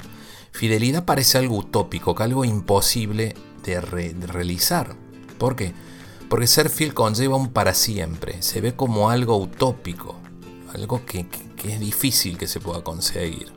[0.62, 3.34] Fidelidad parece algo utópico, que algo imposible
[3.64, 4.96] de, realizar.
[5.40, 5.74] ¿Por qué?
[6.30, 8.44] Porque ser fiel conlleva un para siempre.
[8.44, 10.20] Se ve como algo utópico,
[10.72, 13.52] algo que, que es difícil que se pueda conseguir.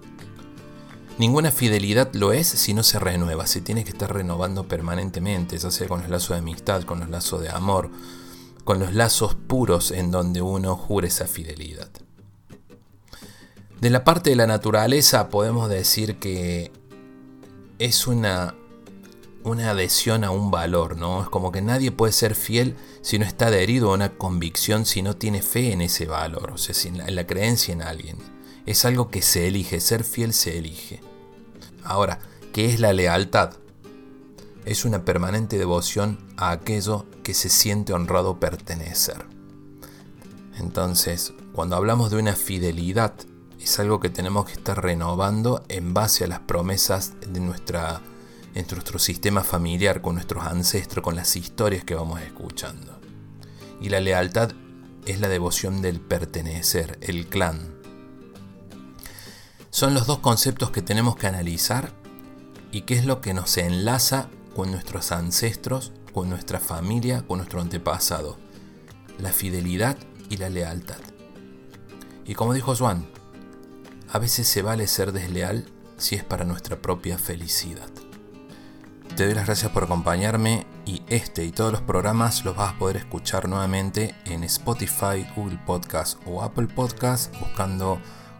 [1.18, 5.70] Ninguna fidelidad lo es si no se renueva, se tiene que estar renovando permanentemente, ya
[5.70, 7.90] sea con los lazos de amistad, con los lazos de amor,
[8.64, 11.90] con los lazos puros en donde uno jura esa fidelidad.
[13.78, 16.72] De la parte de la naturaleza podemos decir que
[17.78, 18.54] es una,
[19.42, 21.22] una adhesión a un valor, ¿no?
[21.22, 25.02] Es como que nadie puede ser fiel si no está adherido a una convicción, si
[25.02, 28.18] no tiene fe en ese valor, o sea, en la creencia en alguien.
[28.66, 31.00] Es algo que se elige, ser fiel se elige.
[31.82, 32.18] Ahora,
[32.52, 33.54] ¿qué es la lealtad?
[34.64, 39.26] Es una permanente devoción a aquello que se siente honrado pertenecer.
[40.58, 43.14] Entonces, cuando hablamos de una fidelidad,
[43.64, 48.02] es algo que tenemos que estar renovando en base a las promesas de nuestra,
[48.54, 53.00] nuestro sistema familiar, con nuestros ancestros, con las historias que vamos escuchando.
[53.80, 54.52] Y la lealtad
[55.06, 57.74] es la devoción del pertenecer, el clan.
[59.70, 61.90] Son los dos conceptos que tenemos que analizar
[62.70, 67.62] y qué es lo que nos enlaza con nuestros ancestros, con nuestra familia, con nuestro
[67.62, 68.36] antepasado.
[69.18, 69.96] La fidelidad
[70.28, 71.00] y la lealtad.
[72.26, 73.13] Y como dijo Juan,
[74.14, 77.88] a veces se vale ser desleal si es para nuestra propia felicidad.
[79.16, 82.78] Te doy las gracias por acompañarme y este y todos los programas los vas a
[82.78, 87.98] poder escuchar nuevamente en Spotify, Google Podcast o Apple Podcast buscando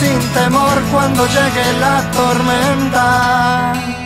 [0.00, 4.05] sin temor cuando llegue la tormenta.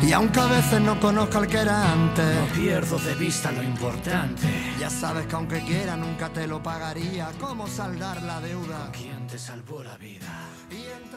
[0.00, 3.62] Y aunque a veces no conozca al que era antes, No pierdo de vista lo
[3.62, 4.46] importante.
[4.78, 7.30] ya sabes que aunque quiera nunca te lo pagaría.
[7.40, 10.26] ¿Cómo saldar la deuda ¿Quién te salvó la vida?
[10.70, 11.07] y entregar?